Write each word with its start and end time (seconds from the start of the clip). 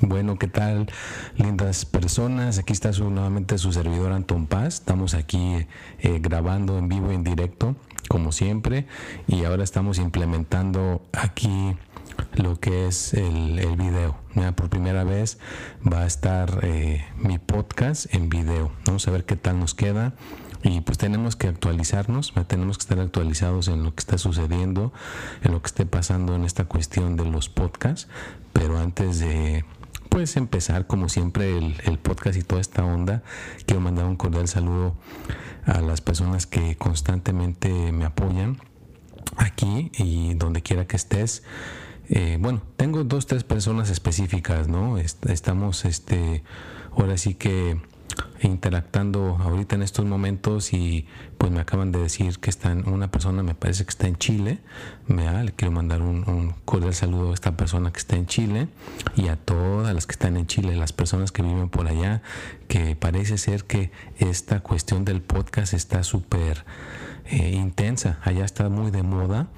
Bueno, 0.00 0.38
¿qué 0.38 0.46
tal, 0.46 0.86
lindas 1.36 1.84
personas? 1.84 2.58
Aquí 2.58 2.72
está 2.72 2.92
su, 2.92 3.10
nuevamente 3.10 3.58
su 3.58 3.72
servidor 3.72 4.12
Anton 4.12 4.46
Paz. 4.46 4.74
Estamos 4.74 5.14
aquí 5.14 5.66
eh, 5.98 6.18
grabando 6.20 6.78
en 6.78 6.88
vivo, 6.88 7.10
en 7.10 7.24
directo, 7.24 7.74
como 8.08 8.30
siempre, 8.30 8.86
y 9.26 9.42
ahora 9.42 9.64
estamos 9.64 9.98
implementando 9.98 11.02
aquí 11.12 11.76
lo 12.36 12.60
que 12.60 12.86
es 12.86 13.12
el, 13.12 13.60
video. 13.76 14.16
por 14.54 14.68
primera 14.68 15.02
vez 15.02 15.38
va 15.84 16.02
a 16.02 16.06
estar 16.06 16.60
eh, 16.62 17.04
mi 17.16 17.38
podcast 17.38 18.14
en 18.14 18.28
video. 18.28 18.70
Vamos 18.86 19.08
a 19.08 19.10
ver 19.10 19.24
qué 19.24 19.34
tal 19.34 19.58
nos 19.58 19.74
queda. 19.74 20.14
Y 20.62 20.80
pues 20.80 20.98
tenemos 20.98 21.34
que 21.34 21.48
actualizarnos, 21.48 22.34
tenemos 22.46 22.78
que 22.78 22.82
estar 22.82 23.00
actualizados 23.00 23.66
en 23.68 23.82
lo 23.82 23.94
que 23.94 24.00
está 24.00 24.18
sucediendo, 24.18 24.92
en 25.42 25.52
lo 25.52 25.62
que 25.62 25.66
esté 25.66 25.86
pasando 25.86 26.36
en 26.36 26.44
esta 26.44 26.66
cuestión 26.66 27.16
de 27.16 27.24
los 27.24 27.48
podcasts. 27.48 28.08
Pero 28.52 28.78
antes 28.78 29.20
de 29.20 29.64
pues 30.18 30.36
empezar 30.36 30.88
como 30.88 31.08
siempre 31.08 31.56
el, 31.56 31.98
podcast 32.00 32.36
y 32.36 32.42
toda 32.42 32.60
esta 32.60 32.84
onda. 32.84 33.22
Quiero 33.66 33.80
mandar 33.80 34.04
un 34.06 34.16
cordial 34.16 34.48
saludo 34.48 34.96
a 35.64 35.80
las 35.80 36.00
personas 36.00 36.44
que 36.44 36.74
constantemente 36.74 37.92
me 37.92 38.04
apoyan 38.04 38.58
aquí 39.36 39.92
y 39.96 40.34
donde 40.34 40.60
quiera 40.60 40.88
que 40.88 40.96
estés. 40.96 41.44
Eh, 42.08 42.36
bueno, 42.40 42.62
tengo 42.76 43.04
dos, 43.04 43.28
tres 43.28 43.44
personas 43.44 43.90
específicas, 43.90 44.66
¿no? 44.66 44.98
estamos, 44.98 45.84
este, 45.84 46.42
ahora 46.90 47.16
sí 47.16 47.34
que 47.34 47.80
interactando 48.42 49.36
ahorita 49.40 49.76
en 49.76 49.82
estos 49.82 50.04
momentos 50.04 50.72
y 50.72 51.06
pues 51.38 51.50
me 51.50 51.60
acaban 51.60 51.92
de 51.92 51.98
decir 51.98 52.38
que 52.38 52.50
están, 52.50 52.88
una 52.88 53.10
persona 53.10 53.42
me 53.42 53.54
parece 53.54 53.84
que 53.84 53.90
está 53.90 54.06
en 54.06 54.16
Chile, 54.16 54.58
me 55.06 55.28
le 55.44 55.52
quiero 55.52 55.72
mandar 55.72 56.02
un, 56.02 56.54
cordial 56.64 56.94
saludo 56.94 57.30
a 57.30 57.34
esta 57.34 57.56
persona 57.56 57.90
que 57.92 57.98
está 57.98 58.16
en 58.16 58.26
Chile 58.26 58.68
y 59.16 59.28
a 59.28 59.36
todas 59.36 59.94
las 59.94 60.06
que 60.06 60.12
están 60.12 60.36
en 60.36 60.46
Chile, 60.46 60.76
las 60.76 60.92
personas 60.92 61.32
que 61.32 61.42
viven 61.42 61.68
por 61.68 61.86
allá, 61.86 62.22
que 62.68 62.96
parece 62.96 63.38
ser 63.38 63.64
que 63.64 63.90
esta 64.18 64.60
cuestión 64.60 65.04
del 65.04 65.20
podcast 65.22 65.74
está 65.74 66.02
súper 66.02 66.64
eh, 67.26 67.52
intensa, 67.52 68.18
allá 68.22 68.44
está 68.44 68.68
muy 68.68 68.90
de 68.90 69.02
moda 69.02 69.48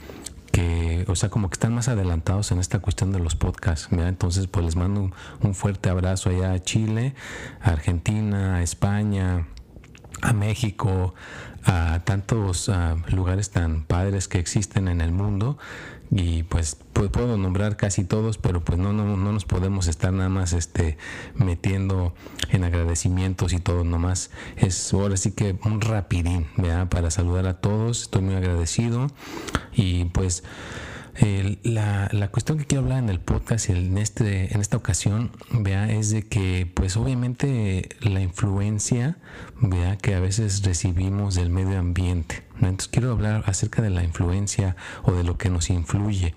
que, 0.60 1.04
o 1.08 1.16
sea, 1.16 1.28
como 1.30 1.48
que 1.48 1.54
están 1.54 1.74
más 1.74 1.88
adelantados 1.88 2.52
en 2.52 2.58
esta 2.58 2.80
cuestión 2.80 3.12
de 3.12 3.18
los 3.18 3.34
podcasts. 3.34 3.88
Entonces, 3.90 4.46
pues 4.46 4.64
les 4.64 4.76
mando 4.76 5.10
un, 5.42 5.54
fuerte 5.54 5.88
abrazo 5.88 6.30
allá 6.30 6.52
a 6.52 6.58
Chile, 6.58 7.14
a 7.60 7.70
Argentina, 7.70 8.56
a 8.56 8.62
España, 8.62 9.46
a 10.22 10.32
México, 10.32 11.14
a 11.64 12.00
tantos 12.04 12.70
lugares 13.08 13.50
tan 13.50 13.84
padres 13.84 14.28
que 14.28 14.38
existen 14.38 14.88
en 14.88 15.00
el 15.00 15.12
mundo 15.12 15.58
y 16.10 16.42
pues, 16.44 16.76
puedo 16.92 17.36
nombrar 17.36 17.76
casi 17.76 18.04
todos, 18.04 18.36
pero 18.36 18.64
pues 18.64 18.78
no, 18.78 18.92
no, 18.92 19.16
no 19.16 19.32
nos 19.32 19.44
podemos 19.44 19.86
estar 19.86 20.12
nada 20.12 20.28
más 20.28 20.52
este, 20.52 20.98
metiendo 21.34 22.14
en 22.50 22.64
agradecimientos 22.64 23.52
y 23.52 23.58
todo, 23.58 23.84
nomás 23.84 24.30
es 24.56 24.92
ahora 24.92 25.16
sí 25.16 25.32
que 25.32 25.56
un 25.64 25.80
rapidín, 25.80 26.48
¿verdad? 26.56 26.88
Para 26.88 27.10
saludar 27.10 27.46
a 27.46 27.60
todos, 27.60 28.02
estoy 28.02 28.22
muy 28.22 28.34
agradecido 28.34 29.06
y 29.72 30.06
pues 30.06 30.42
la, 31.62 32.08
la, 32.12 32.28
cuestión 32.28 32.58
que 32.58 32.64
quiero 32.64 32.84
hablar 32.84 32.98
en 32.98 33.08
el 33.10 33.20
podcast 33.20 33.68
en, 33.70 33.98
este, 33.98 34.54
en 34.54 34.60
esta 34.60 34.76
ocasión 34.76 35.30
vea, 35.52 35.90
es 35.90 36.10
de 36.10 36.22
que 36.22 36.70
pues 36.72 36.96
obviamente 36.96 37.88
la 38.00 38.20
influencia 38.20 39.18
vea, 39.60 39.98
que 39.98 40.14
a 40.14 40.20
veces 40.20 40.62
recibimos 40.62 41.34
del 41.34 41.50
medio 41.50 41.78
ambiente. 41.78 42.44
Entonces 42.56 42.88
quiero 42.88 43.12
hablar 43.12 43.42
acerca 43.46 43.82
de 43.82 43.90
la 43.90 44.04
influencia 44.04 44.76
o 45.02 45.12
de 45.12 45.24
lo 45.24 45.36
que 45.36 45.50
nos 45.50 45.70
influye. 45.70 46.34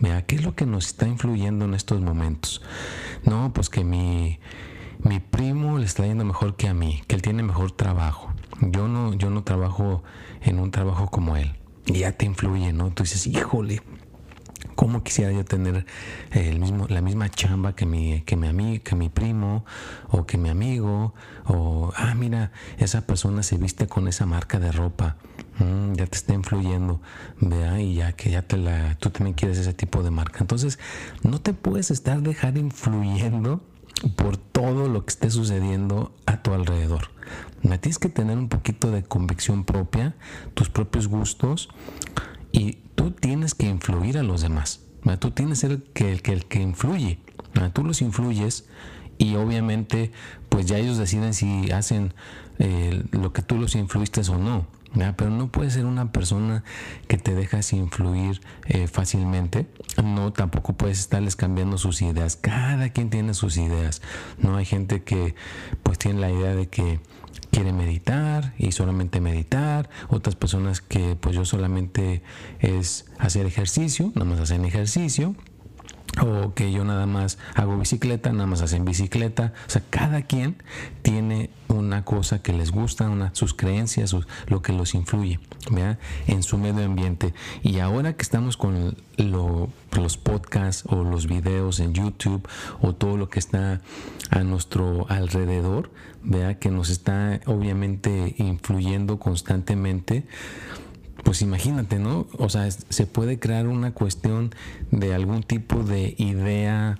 Vea, 0.00 0.22
¿qué 0.26 0.36
es 0.36 0.44
lo 0.44 0.54
que 0.54 0.66
nos 0.66 0.86
está 0.86 1.06
influyendo 1.06 1.64
en 1.64 1.74
estos 1.74 2.00
momentos? 2.00 2.62
No, 3.24 3.52
pues 3.52 3.70
que 3.70 3.84
mi, 3.84 4.38
mi 5.00 5.20
primo 5.20 5.78
le 5.78 5.84
está 5.84 6.06
yendo 6.06 6.24
mejor 6.24 6.56
que 6.56 6.68
a 6.68 6.74
mí, 6.74 7.02
que 7.06 7.14
él 7.14 7.22
tiene 7.22 7.42
mejor 7.42 7.72
trabajo. 7.72 8.32
Yo 8.60 8.88
no, 8.88 9.14
yo 9.14 9.30
no 9.30 9.42
trabajo 9.42 10.02
en 10.42 10.58
un 10.58 10.70
trabajo 10.70 11.08
como 11.08 11.36
él. 11.36 11.56
Y 11.86 12.00
ya 12.00 12.12
te 12.12 12.26
influye, 12.26 12.72
¿no? 12.72 12.92
Tú 12.92 13.02
dices, 13.02 13.26
híjole, 13.26 13.82
¿Cómo 14.82 15.04
quisiera 15.04 15.30
yo 15.30 15.44
tener 15.44 15.86
mismo, 16.58 16.88
la 16.88 17.00
misma 17.02 17.28
chamba 17.28 17.76
que 17.76 17.86
mi, 17.86 18.22
que 18.22 18.34
mi 18.34 18.80
que 18.80 18.96
mi 18.96 19.10
primo, 19.10 19.64
o 20.08 20.26
que 20.26 20.38
mi 20.38 20.48
amigo, 20.48 21.14
o 21.46 21.92
ah, 21.96 22.16
mira, 22.16 22.50
esa 22.78 23.06
persona 23.06 23.44
se 23.44 23.58
viste 23.58 23.86
con 23.86 24.08
esa 24.08 24.26
marca 24.26 24.58
de 24.58 24.72
ropa, 24.72 25.18
mm, 25.60 25.92
ya 25.92 26.06
te 26.06 26.16
está 26.16 26.34
influyendo, 26.34 27.00
vea, 27.40 27.80
y 27.80 27.94
ya 27.94 28.14
que 28.14 28.32
ya 28.32 28.42
te 28.42 28.56
la, 28.56 28.96
tú 28.98 29.10
también 29.10 29.34
quieres 29.34 29.56
ese 29.56 29.72
tipo 29.72 30.02
de 30.02 30.10
marca. 30.10 30.38
Entonces, 30.40 30.80
no 31.22 31.40
te 31.40 31.54
puedes 31.54 31.92
estar 31.92 32.20
dejar 32.20 32.58
influyendo 32.58 33.60
por 34.16 34.36
todo 34.36 34.88
lo 34.88 35.04
que 35.04 35.10
esté 35.10 35.30
sucediendo 35.30 36.12
a 36.26 36.42
tu 36.42 36.54
alrededor. 36.54 37.10
Tienes 37.62 38.00
que 38.00 38.08
tener 38.08 38.36
un 38.36 38.48
poquito 38.48 38.90
de 38.90 39.04
convicción 39.04 39.62
propia, 39.62 40.16
tus 40.54 40.70
propios 40.70 41.06
gustos 41.06 41.68
y 42.52 42.78
tú 42.94 43.10
tienes 43.10 43.54
que 43.54 43.66
influir 43.66 44.18
a 44.18 44.22
los 44.22 44.42
demás. 44.42 44.80
Tú 45.18 45.32
tienes 45.32 45.58
que 45.58 45.68
ser 45.68 45.70
el 45.72 45.82
que, 46.22 46.32
el 46.32 46.44
que, 46.46 46.60
influye. 46.60 47.18
Tú 47.72 47.84
los 47.84 48.02
influyes 48.02 48.66
y 49.18 49.34
obviamente 49.34 50.12
pues 50.48 50.66
ya 50.66 50.78
ellos 50.78 50.98
deciden 50.98 51.34
si 51.34 51.70
hacen 51.72 52.14
eh, 52.58 53.02
lo 53.10 53.32
que 53.32 53.42
tú 53.42 53.56
los 53.56 53.74
influiste 53.74 54.20
o 54.30 54.38
no. 54.38 54.66
Pero 55.16 55.30
no 55.30 55.50
puedes 55.50 55.72
ser 55.72 55.86
una 55.86 56.12
persona 56.12 56.64
que 57.08 57.16
te 57.16 57.34
dejas 57.34 57.72
influir 57.72 58.40
eh, 58.66 58.86
fácilmente. 58.86 59.66
No, 60.02 60.32
tampoco 60.32 60.74
puedes 60.74 61.00
estarles 61.00 61.34
cambiando 61.34 61.78
sus 61.78 62.02
ideas. 62.02 62.36
Cada 62.36 62.90
quien 62.90 63.08
tiene 63.08 63.32
sus 63.32 63.56
ideas. 63.56 64.02
No 64.38 64.56
hay 64.56 64.66
gente 64.66 65.02
que 65.02 65.34
pues 65.82 65.98
tiene 65.98 66.20
la 66.20 66.30
idea 66.30 66.54
de 66.54 66.68
que 66.68 67.00
quiere 67.52 67.72
meditar 67.72 68.54
y 68.58 68.72
solamente 68.72 69.20
meditar, 69.20 69.90
otras 70.08 70.34
personas 70.34 70.80
que 70.80 71.16
pues 71.20 71.36
yo 71.36 71.44
solamente 71.44 72.22
es 72.60 73.04
hacer 73.18 73.44
ejercicio, 73.46 74.10
nada 74.14 74.24
más 74.24 74.40
hacen 74.40 74.64
ejercicio, 74.64 75.36
o 76.20 76.52
que 76.54 76.72
yo 76.72 76.84
nada 76.84 77.06
más 77.06 77.38
hago 77.54 77.78
bicicleta, 77.78 78.32
nada 78.32 78.46
más 78.46 78.60
hacen 78.62 78.84
bicicleta. 78.84 79.52
O 79.66 79.70
sea, 79.70 79.82
cada 79.88 80.22
quien 80.22 80.56
tiene 81.02 81.50
una 81.68 82.04
cosa 82.04 82.42
que 82.42 82.52
les 82.52 82.70
gusta, 82.70 83.10
sus 83.32 83.54
creencias, 83.54 84.14
lo 84.46 84.62
que 84.62 84.72
los 84.72 84.94
influye 84.94 85.40
en 86.26 86.42
su 86.42 86.58
medio 86.58 86.84
ambiente. 86.84 87.32
Y 87.62 87.78
ahora 87.78 88.14
que 88.14 88.22
estamos 88.22 88.56
con 88.56 88.96
los 89.16 90.16
podcasts 90.18 90.84
o 90.86 91.02
los 91.02 91.26
videos 91.26 91.80
en 91.80 91.94
YouTube 91.94 92.46
o 92.80 92.94
todo 92.94 93.16
lo 93.16 93.28
que 93.28 93.38
está 93.38 93.80
a 94.30 94.40
nuestro 94.40 95.06
alrededor, 95.08 95.90
vea 96.22 96.58
que 96.58 96.70
nos 96.70 96.90
está 96.90 97.40
obviamente 97.46 98.34
influyendo 98.38 99.18
constantemente 99.18 100.24
pues 101.22 101.42
imagínate, 101.42 101.98
¿no? 101.98 102.26
O 102.38 102.48
sea, 102.48 102.70
se 102.70 103.06
puede 103.06 103.38
crear 103.38 103.66
una 103.66 103.92
cuestión 103.92 104.54
de 104.90 105.14
algún 105.14 105.42
tipo 105.42 105.82
de 105.82 106.14
idea 106.18 106.98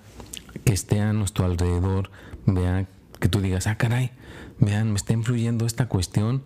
que 0.64 0.72
esté 0.72 1.00
a 1.00 1.12
nuestro 1.12 1.44
alrededor, 1.44 2.10
vea, 2.46 2.86
que 3.20 3.28
tú 3.28 3.40
digas, 3.40 3.66
ah, 3.66 3.76
caray, 3.76 4.10
vean, 4.58 4.90
me 4.90 4.96
está 4.96 5.12
influyendo 5.12 5.66
esta 5.66 5.88
cuestión 5.88 6.42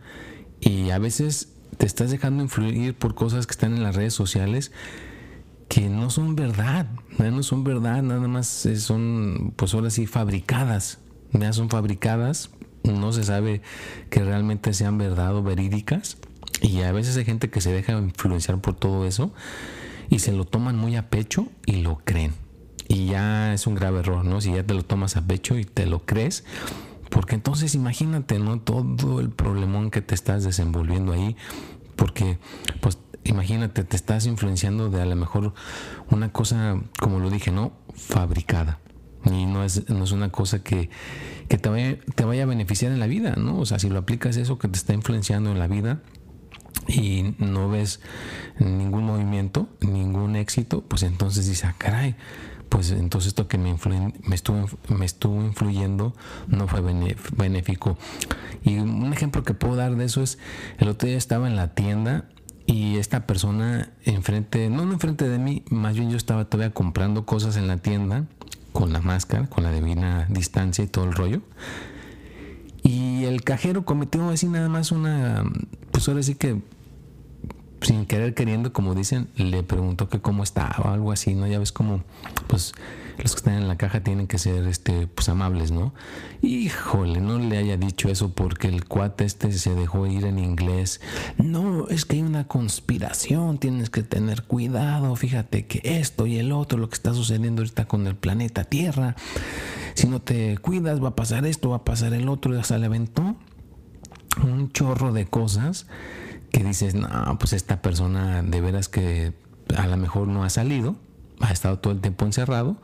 y 0.61 0.90
a 0.90 0.99
veces 0.99 1.52
te 1.76 1.87
estás 1.87 2.11
dejando 2.11 2.43
influir 2.43 2.94
por 2.94 3.14
cosas 3.14 3.46
que 3.46 3.52
están 3.52 3.75
en 3.75 3.82
las 3.82 3.94
redes 3.94 4.14
sociales 4.14 4.73
que 5.69 5.88
no 5.88 6.11
son 6.11 6.37
verdad, 6.37 6.87
no 7.19 7.43
son 7.43 7.64
verdad, 7.64 8.02
nada 8.02 8.28
más 8.28 8.69
son, 8.76 9.52
pues 9.56 9.75
ahora 9.75 9.90
sí, 9.90 10.06
fabricadas, 10.06 10.99
ya 11.32 11.52
son 11.52 11.69
fabricadas, 11.69 12.50
no 12.84 13.12
se 13.12 13.25
sabe 13.25 13.62
que 14.11 14.23
realmente 14.23 14.73
sean 14.73 14.96
verdad 14.96 15.34
o 15.34 15.43
verídicas 15.43 16.19
y 16.61 16.82
a 16.82 16.93
veces 16.93 17.17
hay 17.17 17.25
gente 17.25 17.50
que 17.50 17.61
se 17.61 17.73
deja 17.73 17.93
influenciar 17.93 18.61
por 18.61 18.75
todo 18.75 19.06
eso 19.06 19.32
y 20.08 20.20
se 20.20 20.32
lo 20.32 20.44
toman 20.44 20.76
muy 20.76 20.97
a 20.97 21.11
pecho 21.11 21.49
y 21.64 21.76
lo 21.76 21.99
creen. 22.05 22.32
Y 22.88 23.06
ya 23.06 23.53
es 23.53 23.67
un 23.67 23.75
grave 23.75 24.00
error, 24.00 24.25
¿no? 24.25 24.41
Si 24.41 24.53
ya 24.53 24.62
te 24.62 24.75
lo 24.75 24.85
tomas 24.85 25.17
a 25.17 25.26
pecho 25.26 25.58
y 25.58 25.64
te 25.64 25.87
lo 25.87 26.06
crees, 26.06 26.44
porque 27.11 27.35
entonces 27.35 27.75
imagínate, 27.75 28.38
¿no? 28.38 28.61
Todo 28.61 29.20
el 29.20 29.31
problemón 29.31 29.91
que 29.91 30.03
te 30.03 30.14
estás 30.14 30.44
desenvolviendo 30.44 31.12
ahí, 31.12 31.37
porque 31.97 32.38
pues 32.81 32.99
imagínate, 33.25 33.82
te 33.82 33.97
estás 33.97 34.26
influenciando 34.26 34.88
de 34.88 35.02
a 35.02 35.06
lo 35.06 35.17
mejor 35.17 35.52
una 36.11 36.32
cosa, 36.32 36.81
como 37.00 37.19
lo 37.19 37.31
dije, 37.31 37.50
¿no? 37.50 37.73
fabricada. 37.97 38.79
Y 39.25 39.47
no 39.47 39.64
es, 39.64 39.88
no 39.88 40.05
es 40.05 40.12
una 40.12 40.31
cosa 40.31 40.62
que, 40.62 40.88
que 41.49 41.59
te, 41.59 41.69
vaya, 41.69 41.99
te 42.14 42.25
vaya 42.25 42.44
a 42.44 42.47
beneficiar 42.47 42.93
en 42.93 43.00
la 43.00 43.06
vida, 43.06 43.35
¿no? 43.37 43.59
O 43.59 43.67
sea, 43.67 43.79
si 43.79 43.88
lo 43.88 43.99
aplicas 43.99 44.37
eso 44.37 44.59
que 44.59 44.69
te 44.69 44.79
está 44.79 44.94
influenciando 44.94 45.50
en 45.50 45.59
la 45.59 45.67
vida, 45.67 46.00
y 46.88 47.35
no 47.38 47.69
ves 47.69 48.00
ningún 48.59 49.05
movimiento, 49.05 49.69
ningún 49.81 50.37
éxito, 50.37 50.83
pues 50.83 51.03
entonces 51.03 51.47
dices, 51.47 51.65
ah, 51.65 51.75
caray, 51.79 52.17
pues 52.69 52.91
entonces 52.91 53.29
esto 53.29 53.49
que 53.49 53.59
me, 53.59 53.77
me, 54.25 54.35
estuvo, 54.35 54.67
me 54.88 55.06
estuvo 55.06 55.43
influyendo 55.43 56.15
no 56.49 56.69
fue 56.69 56.81
benéfico. 57.37 57.97
Y 58.65 58.79
un 58.79 59.12
ejemplo 59.12 59.44
que 59.44 59.55
puedo 59.55 59.77
dar 59.77 59.97
de 59.97 60.05
eso 60.05 60.23
es, 60.23 60.38
el 60.79 60.88
otro 60.88 61.09
día 61.09 61.19
estaba 61.19 61.47
en 61.47 61.56
la 61.56 61.75
tienda 61.75 62.29
y 62.67 62.97
esta 62.97 63.27
persona 63.27 63.91
enfrente, 64.05 64.69
no, 64.69 64.85
no 64.85 64.93
enfrente 64.93 65.29
de 65.29 65.38
mí, 65.38 65.62
más 65.71 65.94
bien 65.94 66.11
yo 66.11 66.17
estaba 66.17 66.47
todavía 66.47 66.75
comprando 66.75 67.25
cosas 67.25 67.56
en 67.56 67.69
la 67.69 67.77
tienda 67.77 68.25
con 68.73 68.93
la 68.93 69.00
máscara, 69.00 69.47
con 69.47 69.65
la 69.65 69.73
divina 69.73 70.27
distancia 70.29 70.85
y 70.85 70.88
todo 70.88 71.05
el 71.05 71.12
rollo. 71.12 71.43
Y 72.83 73.25
el 73.25 73.43
cajero 73.43 73.85
cometió 73.85 74.29
así 74.29 74.49
nada 74.49 74.69
más 74.69 74.93
una, 74.93 75.44
pues 75.93 76.09
ahora 76.09 76.23
sí 76.23 76.35
que 76.35 76.61
sin 77.87 78.05
querer 78.05 78.35
queriendo, 78.35 78.73
como 78.73 78.97
dicen, 78.97 79.29
le 79.37 79.62
preguntó 79.62 80.09
que 80.09 80.21
cómo 80.21 80.43
estaba 80.43 80.93
algo 80.93 81.12
así, 81.12 81.37
¿no? 81.37 81.47
Ya 81.47 81.61
ves 81.61 81.71
como, 81.71 82.03
pues, 82.49 82.73
los 83.17 83.33
que 83.33 83.37
están 83.37 83.55
en 83.55 83.69
la 83.69 83.77
caja 83.77 84.03
tienen 84.03 84.27
que 84.27 84.38
ser, 84.38 84.67
este, 84.67 85.06
pues, 85.06 85.29
amables, 85.29 85.71
¿no? 85.71 85.94
Híjole, 86.43 87.21
no 87.21 87.38
le 87.38 87.56
haya 87.59 87.77
dicho 87.77 88.09
eso 88.09 88.33
porque 88.33 88.67
el 88.67 88.87
cuate 88.87 89.25
este 89.25 89.53
se 89.53 89.77
dejó 89.77 90.05
ir 90.09 90.25
en 90.25 90.41
inglés. 90.41 91.00
No, 91.38 91.87
es 91.87 92.05
que 92.05 92.17
hay 92.17 92.23
una 92.23 92.49
conspiración, 92.49 93.59
tienes 93.59 93.88
que 93.88 94.03
tener 94.03 94.43
cuidado, 94.43 95.15
fíjate 95.15 95.67
que 95.67 95.81
esto 95.85 96.27
y 96.27 96.38
el 96.38 96.50
otro, 96.50 96.79
lo 96.79 96.88
que 96.88 96.97
está 96.97 97.15
sucediendo 97.15 97.62
ahorita 97.62 97.87
con 97.87 98.09
el 98.09 98.17
planeta 98.17 98.65
Tierra, 98.65 99.15
si 99.94 100.09
no 100.09 100.21
te 100.21 100.59
cuidas 100.59 101.00
va 101.00 101.11
a 101.11 101.15
pasar 101.15 101.47
esto, 101.47 101.71
va 101.71 101.77
a 101.77 101.85
pasar 101.85 102.15
el 102.15 102.29
otro, 102.29 102.53
y 102.53 102.59
hasta 102.59 102.79
le 102.79 102.87
aventó 102.87 103.37
un 104.43 104.73
chorro 104.73 105.12
de 105.12 105.27
cosas 105.27 105.87
que 106.56 106.64
dices, 106.64 106.94
no, 106.94 107.08
pues 107.38 107.53
esta 107.53 107.82
persona 107.82 108.43
de 108.43 108.62
veras 108.62 108.88
que 108.88 109.35
a 109.76 109.87
lo 109.88 109.99
mejor 109.99 110.26
no 110.26 110.43
ha 110.43 110.49
salido, 110.49 110.97
ha 111.38 111.53
estado 111.53 111.81
todo 111.81 111.93
el 111.93 112.00
tiempo 112.00 112.25
encerrado 112.25 112.79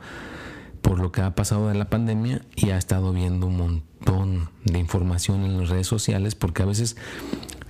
por 0.83 0.99
lo 0.99 1.11
que 1.11 1.21
ha 1.21 1.33
pasado 1.33 1.69
de 1.69 1.73
la 1.73 1.89
pandemia 1.89 2.43
y 2.55 2.69
ha 2.69 2.77
estado 2.77 3.11
viendo 3.13 3.47
un 3.47 3.57
montón 3.57 4.49
de 4.63 4.77
información 4.77 5.43
en 5.43 5.57
las 5.57 5.69
redes 5.69 5.87
sociales, 5.87 6.35
porque 6.35 6.61
a 6.61 6.67
veces 6.67 6.97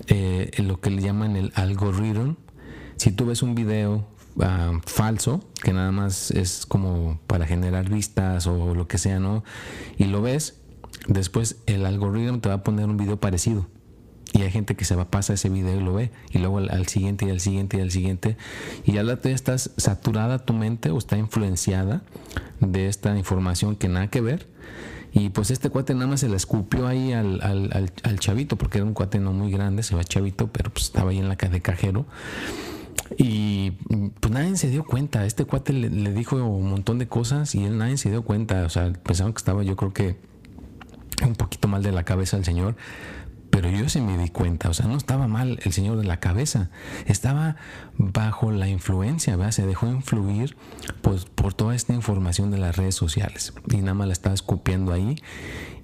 eh, 0.07 0.51
lo 0.57 0.81
que 0.81 0.89
le 0.89 1.01
llaman 1.01 1.37
el 1.37 1.53
algoritmo, 1.55 2.35
si 2.97 3.13
tú 3.13 3.27
ves 3.27 3.41
un 3.41 3.55
video 3.55 4.05
ah, 4.41 4.73
falso, 4.85 5.39
que 5.63 5.71
nada 5.71 5.93
más 5.93 6.31
es 6.31 6.65
como 6.65 7.17
para 7.27 7.47
generar 7.47 7.87
vistas 7.87 8.45
o 8.45 8.75
lo 8.75 8.89
que 8.89 8.97
sea, 8.97 9.19
¿no? 9.21 9.45
Y 9.97 10.03
lo 10.03 10.21
ves, 10.21 10.59
después 11.07 11.61
el 11.65 11.85
algoritmo 11.85 12.39
te 12.39 12.49
va 12.49 12.55
a 12.55 12.63
poner 12.63 12.87
un 12.87 12.97
video 12.97 13.21
parecido. 13.21 13.67
Y 14.33 14.41
hay 14.41 14.51
gente 14.51 14.75
que 14.75 14.83
se 14.83 14.95
va, 14.95 15.05
pasa 15.05 15.33
ese 15.33 15.47
video 15.49 15.79
y 15.79 15.83
lo 15.83 15.93
ve, 15.93 16.11
y 16.31 16.39
luego 16.39 16.57
al, 16.57 16.87
siguiente 16.87 17.25
y 17.25 17.29
al 17.29 17.39
siguiente 17.39 17.77
y 17.77 17.81
al 17.81 17.91
siguiente, 17.91 18.35
y 18.83 18.93
ya 18.93 19.03
estás 19.25 19.69
saturada 19.77 20.39
tu 20.39 20.53
mente 20.53 20.89
o 20.89 20.97
está 20.97 21.17
influenciada 21.17 22.01
de 22.59 22.87
esta 22.87 23.15
información 23.15 23.75
que 23.75 23.87
nada 23.87 24.07
que 24.07 24.21
ver. 24.21 24.47
Y 25.15 25.29
pues 25.29 25.51
este 25.51 25.69
cuate 25.69 25.93
nada 25.93 26.07
más 26.07 26.21
se 26.21 26.29
la 26.29 26.35
escupió 26.35 26.87
ahí 26.87 27.13
al, 27.13 27.39
al, 27.43 28.19
chavito, 28.19 28.57
porque 28.57 28.79
era 28.79 28.85
un 28.85 28.95
cuate 28.95 29.19
no 29.19 29.31
muy 29.31 29.51
grande, 29.51 29.83
se 29.83 29.95
va 29.95 30.03
chavito, 30.03 30.47
pero 30.47 30.71
pues 30.71 30.85
estaba 30.85 31.11
ahí 31.11 31.19
en 31.19 31.29
la 31.29 31.35
de 31.35 31.61
cajero. 31.61 32.07
Y 33.17 33.71
pues 34.19 34.33
nadie 34.33 34.57
se 34.57 34.69
dio 34.69 34.83
cuenta. 34.83 35.23
Este 35.27 35.45
cuate 35.45 35.71
le, 35.71 35.91
le, 35.91 36.11
dijo 36.13 36.37
un 36.37 36.67
montón 36.67 36.97
de 36.97 37.07
cosas 37.07 37.53
y 37.53 37.63
él 37.63 37.77
nadie 37.77 37.97
se 37.97 38.09
dio 38.09 38.23
cuenta. 38.23 38.65
O 38.65 38.69
sea, 38.69 38.91
pensaban 38.91 39.33
que 39.33 39.37
estaba 39.37 39.61
yo 39.61 39.75
creo 39.75 39.93
que 39.93 40.15
un 41.23 41.35
poquito 41.35 41.67
mal 41.67 41.83
de 41.83 41.91
la 41.91 42.03
cabeza 42.03 42.37
el 42.37 42.45
señor. 42.45 42.75
Pero 43.53 43.69
yo 43.69 43.87
sí 43.87 44.01
me 44.01 44.17
di 44.17 44.29
cuenta, 44.29 44.67
o 44.67 44.73
sea, 44.73 44.87
no 44.87 44.97
estaba 44.97 45.27
mal 45.27 45.59
el 45.63 45.73
señor 45.73 45.97
de 45.97 46.05
la 46.05 46.19
cabeza, 46.19 46.71
estaba 47.05 47.55
bajo 47.99 48.51
la 48.51 48.67
influencia, 48.67 49.35
¿verdad? 49.35 49.51
se 49.51 49.67
dejó 49.67 49.85
influir 49.85 50.57
pues, 51.03 51.25
por 51.25 51.53
toda 51.53 51.75
esta 51.75 51.93
información 51.93 52.49
de 52.49 52.57
las 52.57 52.75
redes 52.75 52.95
sociales 52.95 53.53
y 53.69 53.77
nada 53.77 53.93
más 53.93 54.07
la 54.07 54.13
estaba 54.13 54.33
escupiendo 54.33 54.91
ahí 54.91 55.17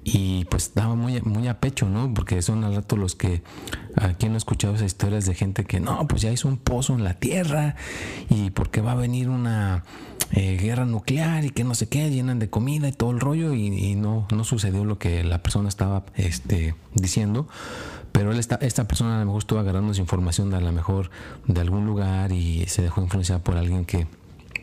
y 0.04 0.46
pues 0.46 0.68
estaba 0.68 0.96
muy, 0.96 1.22
muy 1.22 1.48
a 1.48 1.60
pecho, 1.60 1.88
¿no? 1.88 2.14
Porque 2.14 2.42
son 2.42 2.64
al 2.64 2.76
rato 2.76 2.96
los 2.96 3.16
que, 3.16 3.44
aquí 3.96 4.28
han 4.28 4.36
escuchado 4.36 4.76
esas 4.76 4.88
historias 4.88 5.26
de 5.26 5.36
gente 5.36 5.66
que 5.66 5.80
no, 5.80 6.08
pues 6.08 6.22
ya 6.22 6.32
hizo 6.32 6.48
un 6.48 6.58
pozo 6.58 6.94
en 6.94 7.04
la 7.04 7.16
tierra 7.16 7.76
y 8.30 8.50
porque 8.52 8.82
va 8.82 8.94
a 8.94 8.96
venir 8.96 9.30
una 9.30 9.84
eh, 10.32 10.58
guerra 10.58 10.86
nuclear 10.86 11.44
y 11.44 11.50
que 11.50 11.64
no 11.64 11.76
sé 11.76 11.90
qué, 11.90 12.10
llenan 12.10 12.40
de 12.40 12.50
comida 12.50 12.88
y 12.88 12.92
todo 12.92 13.12
el 13.12 13.20
rollo 13.20 13.54
y, 13.54 13.96
no, 13.96 14.28
no 14.32 14.44
sucedió 14.44 14.86
lo 14.86 15.00
que 15.00 15.24
la 15.24 15.44
persona 15.44 15.70
estaba 15.70 16.06
este, 16.16 16.76
diciendo. 16.94 17.48
Pero 18.12 18.32
él 18.32 18.40
está, 18.40 18.56
esta 18.62 18.88
persona 18.88 19.18
a 19.18 19.20
lo 19.20 19.26
mejor 19.26 19.40
estuvo 19.40 19.60
agarrando 19.60 19.92
esa 19.92 20.02
información 20.02 20.50
de 20.50 20.58
a 20.58 20.62
lo 20.62 20.72
mejor 20.72 21.12
de 21.46 21.62
algún 21.62 21.86
lugar 21.86 22.32
y 22.32 22.66
se 22.68 22.82
dejó 22.82 23.02
influenciar 23.02 23.42
por 23.42 23.58
alguien 23.58 23.86
que 23.86 24.08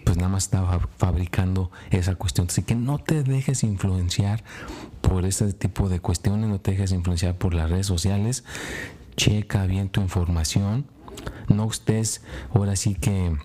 pues 0.07 0.17
nada 0.17 0.29
más 0.29 0.45
estaba 0.45 0.79
fabricando 0.99 1.73
esa 1.91 2.15
cuestión. 2.15 2.47
Así 2.49 2.63
que 2.63 2.77
no 2.77 2.99
te 2.99 3.25
dejes 3.25 3.65
influenciar 3.65 4.45
por 5.09 5.25
ese 5.25 5.53
tipo 5.53 5.89
de 5.89 6.01
cuestiones, 6.01 6.51
no 6.51 6.61
te 6.61 6.73
dejes 6.73 6.91
influenciar 6.91 7.37
por 7.37 7.55
las 7.55 7.71
redes 7.71 7.87
sociales. 7.87 8.43
Checa 9.17 9.65
bien 9.67 9.89
tu 9.89 10.01
información. 10.01 10.87
No 11.49 11.71
estés 11.71 12.23
ahora 12.53 12.75
sí 12.75 12.97
que 12.97 13.37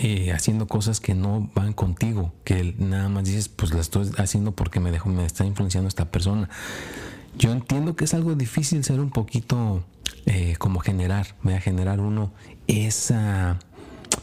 eh, 0.00 0.32
haciendo 0.32 0.66
cosas 0.66 0.98
que 0.98 1.14
no 1.14 1.50
van 1.54 1.74
contigo, 1.74 2.32
que 2.44 2.74
nada 2.78 3.08
más 3.10 3.24
dices, 3.24 3.48
pues 3.48 3.74
la 3.74 3.80
estoy 3.80 4.10
haciendo 4.16 4.52
porque 4.52 4.80
me 4.80 4.90
dejó, 4.90 5.10
me 5.10 5.26
está 5.26 5.44
influenciando 5.44 5.88
esta 5.88 6.10
persona. 6.10 6.48
Yo 7.36 7.52
entiendo 7.52 7.94
que 7.94 8.04
es 8.06 8.14
algo 8.14 8.34
difícil 8.34 8.82
ser 8.82 9.00
un 9.00 9.10
poquito 9.10 9.84
eh, 10.24 10.56
como 10.58 10.80
generar, 10.80 11.36
a 11.44 11.60
generar 11.60 12.00
uno 12.00 12.32
esa 12.66 13.58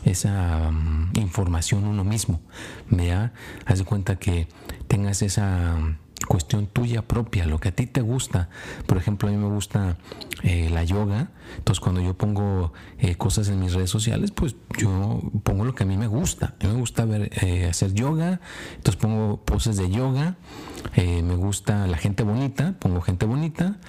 esa 0.04 0.72
mm, 0.72 1.12
información 1.16 1.86
uno 1.86 2.04
mismo. 2.04 2.42
Vea, 2.90 3.34
haz 3.66 3.80
de 3.80 3.86
cuenta 3.86 4.18
que 4.18 4.48
tengas 4.88 5.22
esa 5.22 5.78
cuestión 6.28 6.68
tuya 6.68 7.04
propia, 7.04 7.46
lo 7.46 7.60
que 7.60 7.70
a 7.70 7.72
ti 7.72 7.88
te 7.88 8.02
gusta. 8.02 8.50
Por 8.86 8.98
ejemplo, 8.98 9.30
a 9.30 9.32
mí 9.32 9.38
me 9.38 9.48
gusta 9.48 9.98
eh, 10.44 10.70
la 10.72 10.84
yoga, 10.84 11.32
entonces 11.58 11.80
cuando 11.80 12.02
yo 12.02 12.16
pongo 12.16 12.74
eh, 13.00 13.16
cosas 13.16 13.50
en 13.50 13.60
mis 13.60 13.74
redes 13.74 13.90
sociales, 13.90 14.32
pues 14.32 14.56
yo 14.78 15.22
pongo 15.44 15.66
lo 15.66 15.76
que 15.76 15.84
a 15.84 15.86
mí 15.86 15.98
me 15.98 16.08
gusta. 16.08 16.56
A 16.62 16.68
me 16.68 16.74
gusta 16.74 17.06
ver, 17.06 17.32
eh, 17.42 17.66
hacer 17.66 17.94
yoga, 17.94 18.40
entonces 18.76 19.02
pongo 19.02 19.38
poses 19.44 19.78
de 19.78 19.90
yoga, 19.90 20.38
me 20.96 21.36
gusta 21.36 21.88
la 21.88 21.98
gente 21.98 22.24
bonita, 22.24 22.76
pongo 22.80 23.02
gente 23.02 23.26
bonita, 23.26 23.80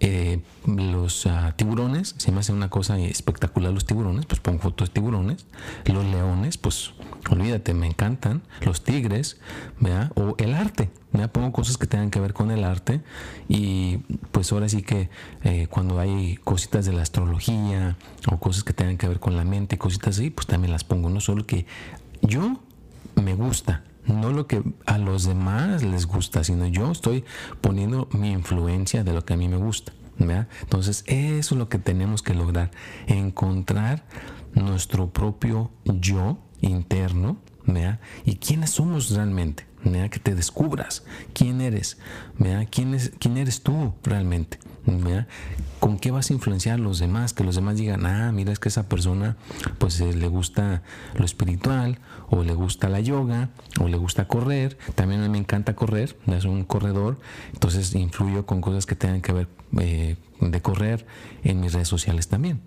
eh, 0.00 0.40
los 0.66 1.26
uh, 1.26 1.52
tiburones, 1.56 2.14
se 2.16 2.32
me 2.32 2.40
hace 2.40 2.52
una 2.52 2.70
cosa 2.70 2.98
espectacular 2.98 3.72
los 3.72 3.84
tiburones, 3.84 4.26
pues 4.26 4.40
pongo 4.40 4.60
fotos 4.60 4.88
de 4.88 4.94
tiburones, 4.94 5.46
los 5.84 6.04
leones, 6.04 6.56
pues 6.56 6.92
olvídate, 7.30 7.74
me 7.74 7.86
encantan, 7.86 8.42
los 8.62 8.82
tigres, 8.82 9.38
¿verdad? 9.78 10.10
o 10.16 10.34
el 10.38 10.54
arte, 10.54 10.90
me 11.12 11.28
pongo 11.28 11.52
cosas 11.52 11.76
que 11.76 11.86
tengan 11.86 12.10
que 12.10 12.18
ver 12.18 12.32
con 12.32 12.50
el 12.50 12.64
arte 12.64 13.02
y 13.48 13.98
pues 14.32 14.50
ahora 14.52 14.68
sí 14.68 14.82
que 14.82 15.10
eh, 15.44 15.66
cuando 15.68 15.98
hay 16.00 16.36
cositas 16.44 16.86
de 16.86 16.92
la 16.92 17.02
astrología 17.02 17.96
o 18.30 18.38
cosas 18.38 18.64
que 18.64 18.72
tengan 18.72 18.96
que 18.96 19.06
ver 19.06 19.20
con 19.20 19.36
la 19.36 19.44
mente, 19.44 19.76
cositas 19.76 20.16
así, 20.16 20.30
pues 20.30 20.46
también 20.46 20.72
las 20.72 20.84
pongo, 20.84 21.10
no 21.10 21.20
solo 21.20 21.46
que 21.46 21.66
yo 22.22 22.58
me 23.16 23.34
gusta, 23.34 23.84
no 24.04 24.30
lo 24.32 24.46
que 24.46 24.62
a 24.86 24.98
los 24.98 25.24
demás 25.24 25.82
les 25.82 26.06
gusta, 26.06 26.44
sino 26.44 26.66
yo 26.66 26.90
estoy 26.90 27.24
poniendo 27.60 28.08
mi 28.12 28.30
influencia 28.30 29.04
de 29.04 29.12
lo 29.12 29.24
que 29.24 29.34
a 29.34 29.36
mí 29.36 29.48
me 29.48 29.56
gusta. 29.56 29.92
Entonces, 30.18 31.02
eso 31.06 31.54
es 31.54 31.58
lo 31.58 31.68
que 31.68 31.78
tenemos 31.78 32.22
que 32.22 32.34
lograr, 32.34 32.70
encontrar 33.06 34.04
nuestro 34.54 35.10
propio 35.10 35.70
yo 35.84 36.38
interno, 36.60 37.38
¿Y 38.24 38.36
quiénes 38.36 38.70
somos 38.70 39.10
realmente? 39.10 39.64
Que 39.82 40.18
te 40.18 40.34
descubras 40.34 41.04
quién 41.32 41.60
eres, 41.60 41.96
¿Quién, 42.70 42.94
es, 42.94 43.12
quién 43.18 43.38
eres 43.38 43.62
tú 43.62 43.94
realmente. 44.02 44.58
¿Con 45.78 45.98
qué 45.98 46.10
vas 46.10 46.30
a 46.30 46.34
influenciar 46.34 46.74
a 46.74 46.82
los 46.82 46.98
demás? 46.98 47.32
Que 47.32 47.44
los 47.44 47.54
demás 47.54 47.76
digan, 47.76 48.04
ah, 48.04 48.30
mira, 48.32 48.52
es 48.52 48.58
que 48.58 48.68
esa 48.68 48.88
persona 48.88 49.36
pues 49.78 49.98
eh, 50.00 50.12
le 50.12 50.28
gusta 50.28 50.82
lo 51.14 51.24
espiritual, 51.24 51.98
o 52.28 52.42
le 52.42 52.52
gusta 52.52 52.88
la 52.88 53.00
yoga, 53.00 53.48
o 53.80 53.88
le 53.88 53.96
gusta 53.96 54.28
correr. 54.28 54.76
También 54.94 55.22
a 55.22 55.24
mí 55.24 55.30
me 55.30 55.38
encanta 55.38 55.74
correr, 55.74 56.16
es 56.26 56.44
un 56.44 56.64
corredor, 56.64 57.18
entonces 57.52 57.94
influyo 57.94 58.44
con 58.44 58.60
cosas 58.60 58.84
que 58.84 58.96
tengan 58.96 59.22
que 59.22 59.32
ver 59.32 59.48
eh, 59.78 60.16
de 60.40 60.60
correr 60.60 61.06
en 61.42 61.60
mis 61.60 61.72
redes 61.72 61.88
sociales 61.88 62.28
también 62.28 62.60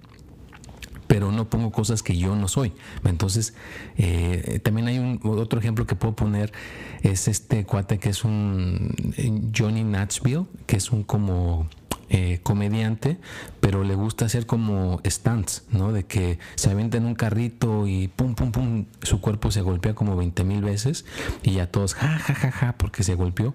pero 1.14 1.32
no 1.32 1.48
pongo 1.48 1.72
cosas 1.72 2.02
que 2.02 2.18
yo 2.18 2.36
no 2.36 2.48
soy. 2.48 2.74
Entonces, 3.04 3.54
eh, 3.98 4.60
también 4.64 4.88
hay 4.88 4.98
un 4.98 5.20
otro 5.24 5.60
ejemplo 5.60 5.86
que 5.86 5.94
puedo 5.94 6.16
poner, 6.16 6.52
es 7.04 7.28
este 7.28 7.66
cuate 7.66 8.00
que 8.00 8.10
es 8.10 8.24
un 8.24 8.96
Johnny 9.56 9.84
Natchville, 9.84 10.48
que 10.66 10.76
es 10.76 10.92
un 10.92 11.04
como 11.04 11.68
eh, 12.10 12.40
comediante, 12.42 13.20
pero 13.60 13.84
le 13.84 13.94
gusta 13.94 14.26
hacer 14.26 14.48
como 14.48 15.02
stunts, 15.06 15.66
¿no? 15.70 15.92
De 15.92 16.04
que 16.04 16.40
se 16.56 16.72
avienta 16.72 16.98
en 16.98 17.06
un 17.06 17.14
carrito 17.14 17.86
y 17.86 18.08
pum, 18.08 18.34
pum, 18.34 18.52
pum, 18.52 18.86
su 19.04 19.22
cuerpo 19.22 19.52
se 19.52 19.62
golpea 19.62 19.94
como 19.94 20.16
20 20.16 20.44
mil 20.44 20.64
veces 20.64 21.06
y 21.44 21.60
a 21.60 21.70
todos, 21.70 21.94
ja, 21.94 22.08
ja, 22.08 22.34
ja, 22.34 22.52
ja, 22.52 22.76
porque 22.76 23.04
se 23.04 23.14
golpeó. 23.14 23.54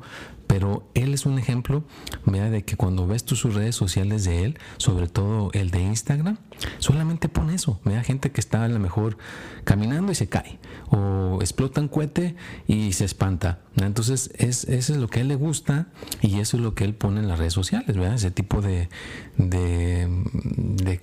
Pero 0.48 0.88
él 0.94 1.14
es 1.14 1.26
un 1.26 1.38
ejemplo, 1.38 1.84
mira, 2.24 2.50
de 2.50 2.64
que 2.64 2.74
cuando 2.74 3.06
ves 3.06 3.22
tú 3.22 3.36
sus 3.36 3.54
redes 3.54 3.76
sociales 3.76 4.24
de 4.24 4.44
él, 4.44 4.58
sobre 4.78 5.06
todo 5.06 5.50
el 5.52 5.70
de 5.70 5.82
Instagram, 5.82 6.38
solamente 6.78 7.28
pone 7.28 7.54
eso. 7.54 7.78
Mira, 7.84 8.02
gente 8.02 8.32
que 8.32 8.40
está 8.40 8.64
a 8.64 8.68
lo 8.68 8.78
mejor 8.80 9.18
caminando 9.64 10.10
y 10.10 10.14
se 10.14 10.26
cae, 10.28 10.58
o 10.90 11.38
explota 11.42 11.82
un 11.82 11.88
cohete 11.88 12.34
y 12.66 12.94
se 12.94 13.04
espanta. 13.04 13.60
Entonces, 13.76 14.30
es, 14.38 14.64
eso 14.64 14.94
es 14.94 14.98
lo 14.98 15.08
que 15.08 15.20
a 15.20 15.22
él 15.22 15.28
le 15.28 15.36
gusta 15.36 15.88
y 16.22 16.40
eso 16.40 16.56
es 16.56 16.62
lo 16.62 16.74
que 16.74 16.84
él 16.84 16.94
pone 16.94 17.20
en 17.20 17.28
las 17.28 17.38
redes 17.38 17.52
sociales, 17.52 17.94
¿verdad? 17.94 18.14
Ese 18.14 18.30
tipo 18.30 18.62
de, 18.62 18.88
de, 19.36 21.00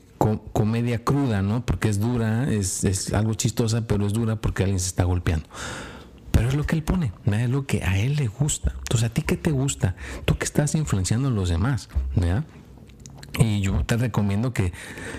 comedia 0.54 1.04
cruda, 1.04 1.44
¿no? 1.44 1.66
Porque 1.66 1.88
es 1.88 2.00
dura, 2.00 2.52
es, 2.52 2.84
es 2.84 3.14
algo 3.14 3.36
chistosa, 3.36 3.86
pero 3.86 4.08
es 4.08 4.14
dura 4.14 4.38
porque 4.38 4.64
alguien 4.64 4.80
se 4.80 4.88
está 4.88 5.04
golpeando. 5.04 5.48
Lo 6.56 6.66
que 6.66 6.76
él 6.76 6.84
pone, 6.84 7.12
es 7.26 7.50
lo 7.50 7.66
que 7.66 7.84
a 7.84 7.98
él 7.98 8.16
le 8.16 8.28
gusta. 8.28 8.74
Entonces, 8.78 9.10
¿a 9.10 9.14
ti 9.14 9.22
qué 9.22 9.36
te 9.36 9.52
gusta? 9.52 9.96
Tú 10.26 10.38
que 10.38 10.46
estás 10.46 10.74
influenciando 10.76 11.28
a 11.28 11.32
los 11.32 11.50
demás, 11.50 11.90
¿verdad? 12.16 12.46
Y 13.38 13.60
yo 13.60 13.84
te 13.86 13.98
recomiendo 13.98 14.54
que 14.54 14.72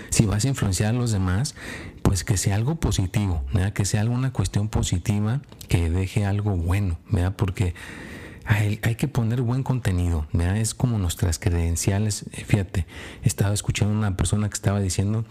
si 0.09 0.25
vas 0.25 0.45
a 0.45 0.47
influenciar 0.47 0.95
a 0.95 0.97
los 0.97 1.11
demás, 1.11 1.53
pues 2.01 2.23
que 2.23 2.37
sea 2.37 2.55
algo 2.55 2.79
positivo, 2.79 3.43
¿verdad? 3.53 3.73
que 3.73 3.85
sea 3.85 4.01
alguna 4.01 4.33
cuestión 4.33 4.69
positiva 4.69 5.41
que 5.67 5.89
deje 5.89 6.25
algo 6.25 6.55
bueno, 6.55 6.99
¿verdad? 7.11 7.35
porque 7.35 7.75
hay, 8.47 8.95
que 8.95 9.09
poner 9.09 9.41
buen 9.41 9.61
contenido, 9.61 10.25
es 10.55 10.73
como 10.73 10.97
nuestras 10.97 11.37
credenciales. 11.37 12.25
Eh, 12.31 12.45
fíjate, 12.45 12.85
estaba 13.23 13.53
escuchando 13.53 13.93
una 13.93 14.15
persona 14.15 14.47
que 14.47 14.53
estaba 14.53 14.79
diciendo 14.79 15.25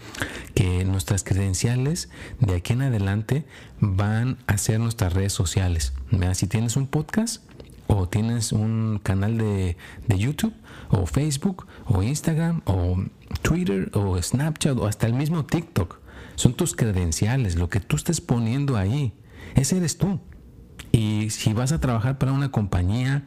que 0.53 0.85
nuestras 0.85 1.23
credenciales 1.23 2.09
de 2.39 2.55
aquí 2.55 2.73
en 2.73 2.83
adelante 2.83 3.45
van 3.79 4.37
a 4.45 4.57
ser 4.59 4.79
nuestras 4.79 5.13
redes 5.13 5.33
sociales. 5.33 5.93
Si 6.33 6.45
tienes 6.45 6.75
un 6.75 6.85
podcast 6.85 7.43
o 7.87 8.07
tienes 8.07 8.51
un 8.51 8.99
canal 9.01 9.39
de, 9.39 9.77
de 10.07 10.17
YouTube 10.19 10.53
o 10.89 11.07
Facebook 11.07 11.65
o 11.85 12.03
Instagram 12.03 12.61
o 12.65 13.03
Twitter 13.41 13.89
o 13.93 14.21
Snapchat 14.21 14.77
o 14.77 14.85
hasta 14.85 15.07
el 15.07 15.13
mismo 15.13 15.43
TikTok, 15.43 15.99
son 16.35 16.53
tus 16.53 16.75
credenciales, 16.75 17.55
lo 17.55 17.67
que 17.67 17.79
tú 17.79 17.95
estés 17.95 18.21
poniendo 18.21 18.77
ahí. 18.77 19.13
Ese 19.55 19.77
eres 19.77 19.97
tú. 19.97 20.19
Y 20.91 21.29
si 21.29 21.53
vas 21.53 21.71
a 21.71 21.79
trabajar 21.79 22.17
para 22.17 22.31
una 22.31 22.51
compañía 22.51 23.23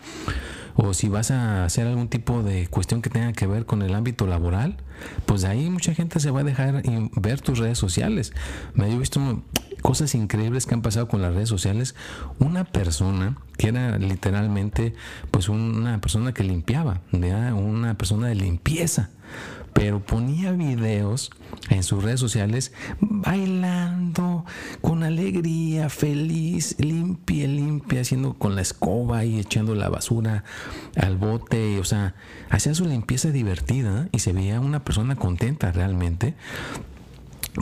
o 0.76 0.94
si 0.94 1.08
vas 1.08 1.30
a 1.30 1.64
hacer 1.64 1.86
algún 1.86 2.08
tipo 2.08 2.42
de 2.42 2.66
cuestión 2.68 3.02
que 3.02 3.10
tenga 3.10 3.32
que 3.32 3.46
ver 3.46 3.66
con 3.66 3.82
el 3.82 3.94
ámbito 3.94 4.26
laboral, 4.26 4.76
pues 5.26 5.44
ahí 5.44 5.68
mucha 5.70 5.94
gente 5.94 6.20
se 6.20 6.30
va 6.30 6.40
a 6.40 6.44
dejar 6.44 6.82
ver 7.16 7.40
tus 7.40 7.58
redes 7.58 7.78
sociales. 7.78 8.32
Me 8.74 8.90
he 8.90 8.98
visto 8.98 9.42
cosas 9.82 10.14
increíbles 10.14 10.66
que 10.66 10.74
han 10.74 10.82
pasado 10.82 11.08
con 11.08 11.22
las 11.22 11.34
redes 11.34 11.48
sociales. 11.48 11.94
Una 12.38 12.64
persona 12.64 13.36
que 13.56 13.68
era 13.68 13.98
literalmente 13.98 14.94
pues 15.30 15.48
una 15.48 16.00
persona 16.00 16.32
que 16.32 16.44
limpiaba, 16.44 17.00
una 17.12 17.94
persona 17.94 18.28
de 18.28 18.34
limpieza 18.34 19.10
pero 19.72 20.00
ponía 20.00 20.52
videos 20.52 21.30
en 21.68 21.82
sus 21.82 22.02
redes 22.02 22.20
sociales 22.20 22.72
bailando 23.00 24.44
con 24.80 25.02
alegría, 25.02 25.88
feliz, 25.88 26.76
limpia, 26.78 27.46
limpia, 27.46 28.00
haciendo 28.00 28.34
con 28.34 28.54
la 28.54 28.62
escoba 28.62 29.24
y 29.24 29.38
echando 29.38 29.74
la 29.74 29.88
basura 29.88 30.44
al 30.96 31.16
bote, 31.16 31.78
o 31.78 31.84
sea, 31.84 32.14
hacía 32.50 32.74
su 32.74 32.84
limpieza 32.84 33.30
divertida 33.30 34.08
y 34.12 34.20
se 34.20 34.32
veía 34.32 34.60
una 34.60 34.84
persona 34.84 35.16
contenta 35.16 35.72
realmente. 35.72 36.34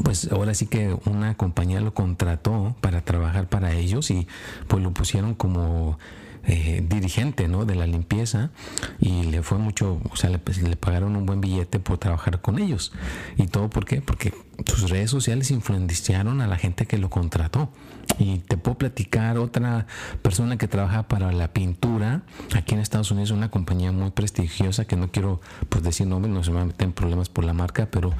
Pues 0.04 0.30
ahora 0.30 0.54
sí 0.54 0.66
que 0.66 0.96
una 1.06 1.34
compañía 1.34 1.80
lo 1.80 1.94
contrató 1.94 2.76
para 2.80 3.00
trabajar 3.00 3.48
para 3.48 3.72
ellos 3.72 4.10
y 4.10 4.28
pues 4.66 4.82
lo 4.82 4.92
pusieron 4.92 5.34
como 5.34 5.98
eh, 6.44 6.84
dirigente 6.88 7.48
¿no? 7.48 7.64
de 7.64 7.74
la 7.74 7.86
limpieza 7.86 8.50
y 8.98 9.24
le 9.24 9.42
fue 9.42 9.58
mucho, 9.58 10.00
o 10.10 10.16
sea, 10.16 10.30
le, 10.30 10.38
pues, 10.38 10.62
le, 10.62 10.76
pagaron 10.76 11.16
un 11.16 11.26
buen 11.26 11.40
billete 11.40 11.80
por 11.80 11.98
trabajar 11.98 12.40
con 12.40 12.58
ellos. 12.58 12.92
¿Y 13.36 13.46
todo 13.46 13.70
por 13.70 13.84
qué? 13.84 14.00
Porque 14.00 14.32
sus 14.66 14.90
redes 14.90 15.10
sociales 15.10 15.50
influenciaron 15.50 16.40
a 16.40 16.46
la 16.46 16.56
gente 16.56 16.86
que 16.86 16.98
lo 16.98 17.10
contrató. 17.10 17.70
Y 18.18 18.38
te 18.38 18.56
puedo 18.56 18.78
platicar 18.78 19.38
otra 19.38 19.86
persona 20.22 20.56
que 20.56 20.66
trabaja 20.66 21.06
para 21.08 21.30
la 21.30 21.52
pintura 21.52 22.22
aquí 22.56 22.74
en 22.74 22.80
Estados 22.80 23.10
Unidos, 23.10 23.30
una 23.30 23.50
compañía 23.50 23.92
muy 23.92 24.10
prestigiosa 24.10 24.86
que 24.86 24.96
no 24.96 25.10
quiero 25.10 25.40
pues 25.68 25.84
decir 25.84 26.06
nombre, 26.06 26.30
no 26.30 26.42
se 26.42 26.50
me 26.50 26.64
meten 26.64 26.92
problemas 26.92 27.28
por 27.28 27.44
la 27.44 27.52
marca, 27.52 27.88
pero 27.90 28.12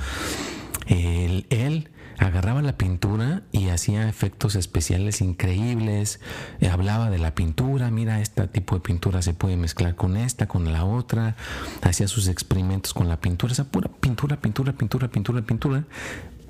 él, 0.87 1.47
él 1.51 1.89
agarraba 2.19 2.63
la 2.63 2.77
pintura 2.77 3.43
y 3.53 3.69
hacía 3.69 4.09
efectos 4.09 4.55
especiales 4.57 5.21
increíbles, 5.21 6.21
eh, 6.61 6.69
hablaba 6.69 7.11
de 7.11 7.19
la 7.19 7.35
pintura, 7.35 7.91
mira, 7.91 8.21
este 8.21 8.47
tipo 8.49 8.75
de 8.75 8.81
pintura 8.81 9.23
se 9.23 9.35
puede 9.35 9.57
mezclar 9.57 9.95
con 9.95 10.17
esta, 10.17 10.47
con 10.47 10.73
la 10.73 10.85
otra, 10.85 11.37
hacía 11.83 12.09
sus 12.09 12.29
experimentos 12.29 12.95
con 12.95 13.09
la 13.09 13.21
pintura, 13.21 13.53
esa 13.53 13.65
pura 13.65 13.89
pintura, 13.89 14.41
pintura, 14.41 14.73
pintura, 14.73 15.09
pintura, 15.09 15.43
pintura, 15.43 15.85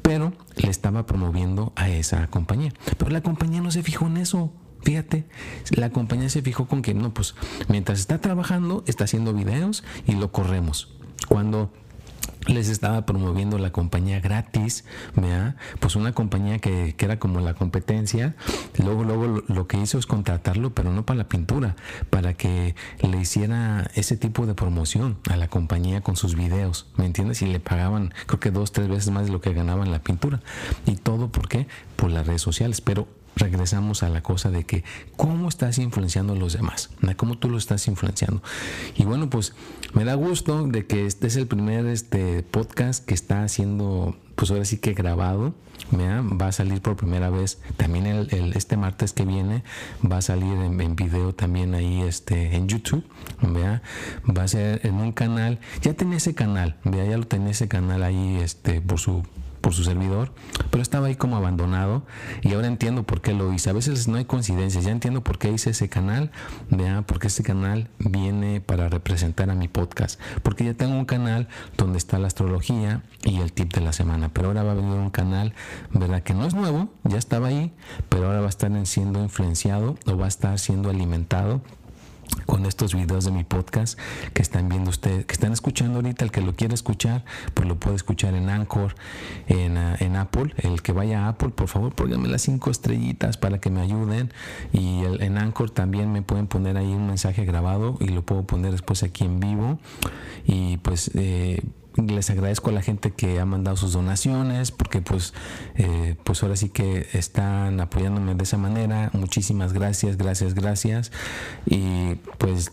pero 0.02 0.32
le 0.56 0.70
estaba 0.70 1.04
promoviendo 1.04 1.72
a 1.76 1.90
esa 1.90 2.26
compañía. 2.28 2.72
Pero 2.96 3.10
la 3.10 3.20
compañía 3.20 3.60
no 3.60 3.70
se 3.70 3.82
fijó 3.82 4.06
en 4.06 4.16
eso. 4.16 4.52
Fíjate, 4.82 5.26
la 5.70 5.90
compañía 5.90 6.30
se 6.30 6.40
fijó 6.40 6.66
con 6.66 6.82
que 6.82 6.94
no, 6.94 7.12
pues 7.12 7.34
mientras 7.68 7.98
está 7.98 8.18
trabajando, 8.20 8.84
está 8.86 9.04
haciendo 9.04 9.34
videos 9.34 9.84
y 10.06 10.12
lo 10.12 10.32
corremos. 10.32 10.94
Cuando 11.28 11.72
les 12.48 12.68
estaba 12.68 13.06
promoviendo 13.06 13.58
la 13.58 13.70
compañía 13.70 14.20
gratis, 14.20 14.84
¿vea? 15.14 15.56
pues 15.80 15.96
una 15.96 16.12
compañía 16.12 16.58
que, 16.58 16.94
que, 16.96 17.04
era 17.04 17.18
como 17.18 17.40
la 17.40 17.54
competencia, 17.54 18.34
luego, 18.78 19.04
luego 19.04 19.42
lo, 19.46 19.66
que 19.66 19.78
hizo 19.78 19.98
es 19.98 20.06
contratarlo, 20.06 20.74
pero 20.74 20.92
no 20.92 21.06
para 21.06 21.18
la 21.18 21.28
pintura, 21.28 21.76
para 22.10 22.34
que 22.34 22.74
le 23.00 23.20
hiciera 23.20 23.90
ese 23.94 24.16
tipo 24.16 24.46
de 24.46 24.54
promoción 24.54 25.18
a 25.30 25.36
la 25.36 25.48
compañía 25.48 26.00
con 26.00 26.16
sus 26.16 26.34
videos, 26.34 26.86
¿me 26.96 27.06
entiendes? 27.06 27.42
Y 27.42 27.46
le 27.46 27.60
pagaban 27.60 28.12
creo 28.26 28.40
que 28.40 28.50
dos, 28.50 28.72
tres 28.72 28.88
veces 28.88 29.10
más 29.10 29.26
de 29.26 29.32
lo 29.32 29.40
que 29.40 29.52
ganaba 29.52 29.84
en 29.84 29.92
la 29.92 30.02
pintura. 30.02 30.40
Y 30.86 30.96
todo, 30.96 31.28
¿por 31.28 31.48
qué? 31.48 31.66
Por 31.96 32.10
las 32.10 32.26
redes 32.26 32.42
sociales, 32.42 32.80
pero 32.80 33.08
regresamos 33.38 34.02
a 34.02 34.08
la 34.08 34.22
cosa 34.22 34.50
de 34.50 34.64
que 34.64 34.84
cómo 35.16 35.48
estás 35.48 35.78
influenciando 35.78 36.34
a 36.34 36.36
los 36.36 36.52
demás, 36.52 36.90
cómo 37.16 37.38
tú 37.38 37.48
lo 37.48 37.58
estás 37.58 37.88
influenciando. 37.88 38.42
Y 38.96 39.04
bueno, 39.04 39.30
pues 39.30 39.54
me 39.94 40.04
da 40.04 40.14
gusto 40.14 40.66
de 40.66 40.86
que 40.86 41.06
este 41.06 41.26
es 41.26 41.36
el 41.36 41.46
primer 41.46 41.86
este 41.86 42.42
podcast 42.42 43.04
que 43.04 43.14
está 43.14 43.44
haciendo, 43.44 44.16
pues 44.34 44.50
ahora 44.50 44.64
sí 44.64 44.78
que 44.78 44.92
grabado, 44.94 45.54
va 45.92 46.48
a 46.48 46.52
salir 46.52 46.80
por 46.80 46.96
primera 46.96 47.30
vez 47.30 47.58
también 47.76 48.06
el, 48.06 48.52
este 48.54 48.76
martes 48.76 49.12
que 49.12 49.24
viene 49.24 49.62
va 50.04 50.18
a 50.18 50.22
salir 50.22 50.58
en, 50.58 50.96
video 50.96 51.34
también 51.34 51.74
ahí 51.74 52.02
este 52.02 52.56
en 52.56 52.68
YouTube 52.68 53.04
va 53.42 54.42
a 54.42 54.48
ser 54.48 54.80
en 54.84 54.96
un 54.96 55.12
canal 55.12 55.58
ya 55.82 55.94
tenía 55.94 56.16
ese 56.16 56.34
canal 56.34 56.76
¿vea? 56.84 57.06
ya 57.06 57.16
lo 57.16 57.26
tenía 57.26 57.50
ese 57.50 57.68
canal 57.68 58.02
ahí 58.02 58.38
este 58.42 58.80
por 58.80 58.98
su 58.98 59.22
por 59.68 59.74
su 59.74 59.84
servidor, 59.84 60.32
pero 60.70 60.80
estaba 60.80 61.08
ahí 61.08 61.14
como 61.14 61.36
abandonado 61.36 62.02
y 62.40 62.54
ahora 62.54 62.68
entiendo 62.68 63.02
por 63.02 63.20
qué 63.20 63.34
lo 63.34 63.52
hice. 63.52 63.68
A 63.68 63.74
veces 63.74 64.08
no 64.08 64.16
hay 64.16 64.24
coincidencias, 64.24 64.82
ya 64.82 64.92
entiendo 64.92 65.22
por 65.22 65.36
qué 65.36 65.52
hice 65.52 65.68
ese 65.68 65.90
canal, 65.90 66.30
vea, 66.70 67.02
porque 67.02 67.26
ese 67.26 67.42
canal 67.42 67.90
viene 67.98 68.62
para 68.62 68.88
representar 68.88 69.50
a 69.50 69.54
mi 69.54 69.68
podcast, 69.68 70.18
porque 70.42 70.64
ya 70.64 70.72
tengo 70.72 70.96
un 70.96 71.04
canal 71.04 71.48
donde 71.76 71.98
está 71.98 72.18
la 72.18 72.28
astrología 72.28 73.02
y 73.24 73.40
el 73.40 73.52
tip 73.52 73.74
de 73.74 73.82
la 73.82 73.92
semana, 73.92 74.30
pero 74.30 74.48
ahora 74.48 74.62
va 74.62 74.72
a 74.72 74.74
venir 74.74 74.94
un 74.94 75.10
canal, 75.10 75.52
verdad 75.92 76.22
que 76.22 76.32
no 76.32 76.46
es 76.46 76.54
nuevo, 76.54 76.88
ya 77.04 77.18
estaba 77.18 77.48
ahí, 77.48 77.70
pero 78.08 78.28
ahora 78.28 78.40
va 78.40 78.46
a 78.46 78.48
estar 78.48 78.70
siendo 78.86 79.22
influenciado 79.22 79.98
o 80.06 80.16
va 80.16 80.24
a 80.24 80.28
estar 80.28 80.58
siendo 80.58 80.88
alimentado 80.88 81.60
con 82.46 82.66
estos 82.66 82.94
videos 82.94 83.24
de 83.24 83.30
mi 83.30 83.44
podcast 83.44 83.98
que 84.34 84.42
están 84.42 84.68
viendo 84.68 84.90
ustedes, 84.90 85.26
que 85.26 85.32
están 85.32 85.52
escuchando 85.52 85.96
ahorita, 85.96 86.24
el 86.24 86.30
que 86.30 86.40
lo 86.40 86.54
quiere 86.54 86.74
escuchar, 86.74 87.24
pues 87.54 87.68
lo 87.68 87.78
puede 87.78 87.96
escuchar 87.96 88.34
en 88.34 88.48
Anchor, 88.48 88.94
en, 89.46 89.76
ah, 89.76 89.96
en 90.00 90.16
Apple. 90.16 90.54
El 90.58 90.82
que 90.82 90.92
vaya 90.92 91.26
a 91.26 91.28
Apple, 91.28 91.50
por 91.50 91.68
favor, 91.68 91.94
pónganme 91.94 92.28
las 92.28 92.42
cinco 92.42 92.70
estrellitas 92.70 93.36
para 93.36 93.58
que 93.58 93.70
me 93.70 93.80
ayuden. 93.80 94.32
Y 94.72 95.02
en 95.04 95.38
Anchor 95.38 95.70
también 95.70 96.12
me 96.12 96.22
pueden 96.22 96.46
poner 96.46 96.76
ahí 96.76 96.92
un 96.92 97.06
mensaje 97.06 97.44
grabado 97.44 97.96
y 98.00 98.08
lo 98.08 98.22
puedo 98.22 98.44
poner 98.44 98.72
después 98.72 99.02
aquí 99.02 99.24
en 99.24 99.40
vivo. 99.40 99.78
Y 100.46 100.78
pues 100.78 101.10
eh, 101.14 101.62
les 102.06 102.30
agradezco 102.30 102.70
a 102.70 102.72
la 102.72 102.82
gente 102.82 103.12
que 103.12 103.40
ha 103.40 103.44
mandado 103.44 103.76
sus 103.76 103.92
donaciones 103.92 104.70
porque 104.70 105.00
pues 105.00 105.34
eh, 105.76 106.16
pues 106.24 106.42
ahora 106.42 106.56
sí 106.56 106.68
que 106.68 107.06
están 107.12 107.80
apoyándome 107.80 108.34
de 108.34 108.44
esa 108.44 108.56
manera. 108.58 109.10
Muchísimas 109.12 109.72
gracias 109.72 110.16
gracias 110.16 110.54
gracias. 110.54 111.12
Y 111.66 112.14
pues 112.38 112.72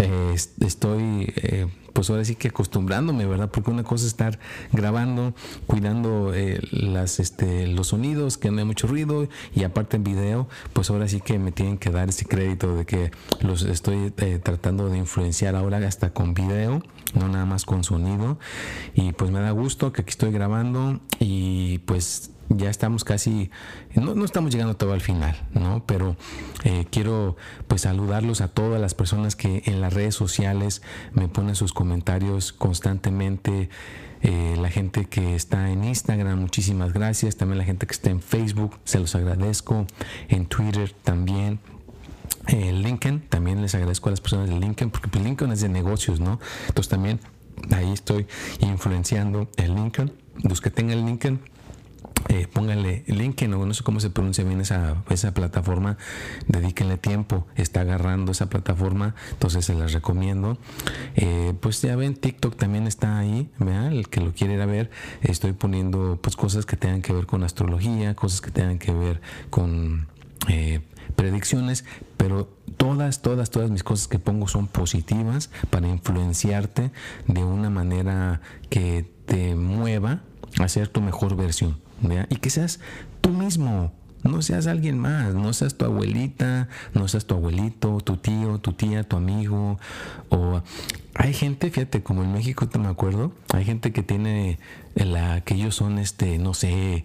eh, 0.00 0.34
estoy 0.60 1.32
eh, 1.36 1.66
pues 1.92 2.08
ahora 2.08 2.24
sí 2.24 2.34
que 2.34 2.48
acostumbrándome, 2.48 3.26
¿verdad? 3.26 3.50
Porque 3.50 3.70
una 3.70 3.82
cosa 3.84 4.06
es 4.06 4.12
estar 4.12 4.38
grabando, 4.72 5.34
cuidando 5.66 6.32
eh, 6.34 6.60
las, 6.70 7.20
este, 7.20 7.66
los 7.66 7.88
sonidos, 7.88 8.38
que 8.38 8.50
no 8.50 8.58
hay 8.58 8.64
mucho 8.64 8.86
ruido, 8.86 9.28
y 9.54 9.64
aparte 9.64 9.96
en 9.96 10.04
video, 10.04 10.48
pues 10.72 10.88
ahora 10.88 11.08
sí 11.08 11.20
que 11.20 11.38
me 11.38 11.52
tienen 11.52 11.76
que 11.76 11.90
dar 11.90 12.08
ese 12.08 12.24
crédito 12.24 12.74
de 12.74 12.86
que 12.86 13.10
los 13.40 13.62
estoy 13.62 14.10
tratando 14.42 14.88
de 14.88 14.98
influenciar 14.98 15.56
ahora 15.56 15.78
hasta 15.86 16.14
con 16.14 16.32
video, 16.32 16.82
no 17.14 17.28
nada 17.28 17.44
más 17.44 17.64
con 17.64 17.84
sonido. 17.84 18.38
Y 18.94 19.12
pues 19.12 19.30
me 19.30 19.40
da 19.40 19.50
gusto 19.50 19.92
que 19.92 20.02
aquí 20.02 20.10
estoy 20.10 20.32
grabando 20.32 21.00
y 21.18 21.78
pues 21.80 22.30
ya 22.50 22.68
estamos 22.68 23.04
casi, 23.04 23.50
no, 23.94 24.14
no, 24.14 24.24
estamos 24.24 24.52
llegando 24.52 24.74
todo 24.76 24.92
al 24.92 25.00
final, 25.00 25.36
¿no? 25.54 25.84
Pero 25.86 26.16
eh, 26.64 26.84
quiero 26.90 27.36
pues 27.68 27.82
saludarlos 27.82 28.40
a 28.40 28.48
todas 28.48 28.80
las 28.80 28.94
personas 28.94 29.36
que 29.36 29.62
en 29.66 29.80
las 29.80 29.94
redes 29.94 30.16
sociales 30.16 30.82
me 31.12 31.28
ponen 31.28 31.54
sus 31.54 31.72
comentarios 31.72 32.52
constantemente. 32.52 33.70
Eh, 34.22 34.56
la 34.60 34.68
gente 34.68 35.06
que 35.06 35.34
está 35.34 35.70
en 35.70 35.84
Instagram, 35.84 36.40
muchísimas 36.40 36.92
gracias. 36.92 37.36
También 37.36 37.58
la 37.58 37.64
gente 37.64 37.86
que 37.86 37.92
está 37.92 38.10
en 38.10 38.20
Facebook, 38.20 38.78
se 38.84 38.98
los 38.98 39.14
agradezco. 39.14 39.86
En 40.28 40.46
Twitter 40.46 40.92
también. 41.04 41.60
En 42.48 42.82
LinkedIn, 42.82 43.20
también 43.28 43.62
les 43.62 43.74
agradezco 43.74 44.08
a 44.08 44.12
las 44.12 44.20
personas 44.20 44.48
de 44.48 44.58
LinkedIn, 44.58 44.90
porque 44.90 45.08
pues, 45.08 45.22
LinkedIn 45.22 45.52
es 45.52 45.60
de 45.60 45.68
negocios, 45.68 46.20
¿no? 46.20 46.40
Entonces 46.66 46.88
también 46.88 47.20
ahí 47.70 47.92
estoy 47.92 48.26
influenciando 48.60 49.48
el 49.56 49.74
LinkedIn. 49.74 50.12
Los 50.42 50.60
que 50.60 50.70
tengan 50.70 50.98
el 50.98 51.06
LinkedIn, 51.06 51.38
eh, 52.28 52.46
pónganle 52.52 53.02
LinkedIn 53.06 53.52
o 53.54 53.66
no 53.66 53.74
sé 53.74 53.82
cómo 53.82 53.98
se 53.98 54.10
pronuncia 54.10 54.44
bien 54.44 54.60
esa, 54.60 55.02
esa 55.10 55.34
plataforma, 55.34 55.96
dedíquenle 56.46 56.96
tiempo, 56.96 57.46
está 57.56 57.80
agarrando 57.80 58.32
esa 58.32 58.48
plataforma, 58.48 59.14
entonces 59.30 59.64
se 59.64 59.74
las 59.74 59.92
recomiendo. 59.92 60.58
Eh, 61.16 61.54
pues 61.60 61.82
ya 61.82 61.96
ven, 61.96 62.14
TikTok 62.14 62.56
también 62.56 62.86
está 62.86 63.18
ahí, 63.18 63.50
el 63.90 64.08
que 64.08 64.20
lo 64.20 64.32
quiere 64.32 64.54
ir 64.54 64.60
a 64.60 64.66
ver, 64.66 64.90
estoy 65.22 65.52
poniendo 65.52 66.18
pues 66.22 66.36
cosas 66.36 66.66
que 66.66 66.76
tengan 66.76 67.02
que 67.02 67.12
ver 67.12 67.26
con 67.26 67.42
astrología, 67.42 68.14
cosas 68.14 68.40
que 68.40 68.50
tengan 68.50 68.78
que 68.78 68.92
ver 68.92 69.20
con 69.50 70.06
eh, 70.48 70.80
predicciones, 71.16 71.84
pero 72.16 72.48
todas, 72.76 73.22
todas, 73.22 73.50
todas 73.50 73.70
mis 73.70 73.82
cosas 73.82 74.08
que 74.08 74.18
pongo 74.18 74.46
son 74.48 74.68
positivas 74.68 75.50
para 75.70 75.88
influenciarte 75.88 76.92
de 77.26 77.44
una 77.44 77.70
manera 77.70 78.40
que 78.68 79.10
te 79.26 79.54
mueva 79.54 80.22
a 80.62 80.68
ser 80.68 80.88
tu 80.88 81.00
mejor 81.00 81.36
versión 81.36 81.78
y 82.28 82.36
que 82.36 82.50
seas 82.50 82.80
tú 83.20 83.30
mismo, 83.30 83.92
no 84.22 84.42
seas 84.42 84.66
alguien 84.66 84.98
más, 84.98 85.34
no 85.34 85.52
seas 85.52 85.74
tu 85.76 85.84
abuelita, 85.84 86.68
no 86.94 87.08
seas 87.08 87.26
tu 87.26 87.34
abuelito, 87.34 88.00
tu 88.00 88.16
tío, 88.16 88.58
tu 88.58 88.72
tía, 88.72 89.02
tu 89.02 89.16
amigo. 89.16 89.78
O 90.28 90.62
hay 91.14 91.34
gente, 91.34 91.70
fíjate, 91.70 92.02
como 92.02 92.22
en 92.22 92.32
México 92.32 92.68
te 92.68 92.78
me 92.78 92.88
acuerdo, 92.88 93.32
hay 93.52 93.64
gente 93.64 93.92
que 93.92 94.02
tiene 94.02 94.58
la 94.94 95.42
que 95.42 95.54
ellos 95.54 95.74
son 95.74 95.98
este, 95.98 96.38
no 96.38 96.54
sé, 96.54 97.04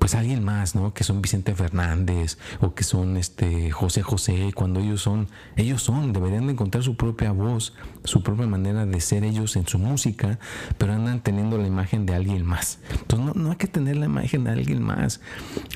pues 0.00 0.14
alguien 0.14 0.42
más, 0.42 0.74
¿no? 0.74 0.94
Que 0.94 1.04
son 1.04 1.20
Vicente 1.20 1.54
Fernández 1.54 2.38
o 2.60 2.74
que 2.74 2.84
son 2.84 3.18
este 3.18 3.70
José 3.70 4.02
José, 4.02 4.50
cuando 4.54 4.80
ellos 4.80 5.02
son, 5.02 5.28
ellos 5.56 5.82
son, 5.82 6.14
deberían 6.14 6.46
de 6.46 6.54
encontrar 6.54 6.82
su 6.82 6.96
propia 6.96 7.32
voz, 7.32 7.74
su 8.04 8.22
propia 8.22 8.46
manera 8.46 8.86
de 8.86 9.00
ser 9.02 9.24
ellos 9.24 9.56
en 9.56 9.66
su 9.66 9.78
música, 9.78 10.38
pero 10.78 10.94
andan 10.94 11.20
teniendo 11.20 11.58
la 11.58 11.66
imagen 11.66 12.06
de 12.06 12.14
alguien 12.14 12.46
más. 12.46 12.78
Entonces 12.92 13.36
no, 13.36 13.50
hay 13.50 13.56
que 13.56 13.66
tener 13.66 13.98
la 13.98 14.06
imagen 14.06 14.44
de 14.44 14.52
alguien 14.52 14.82
más, 14.82 15.20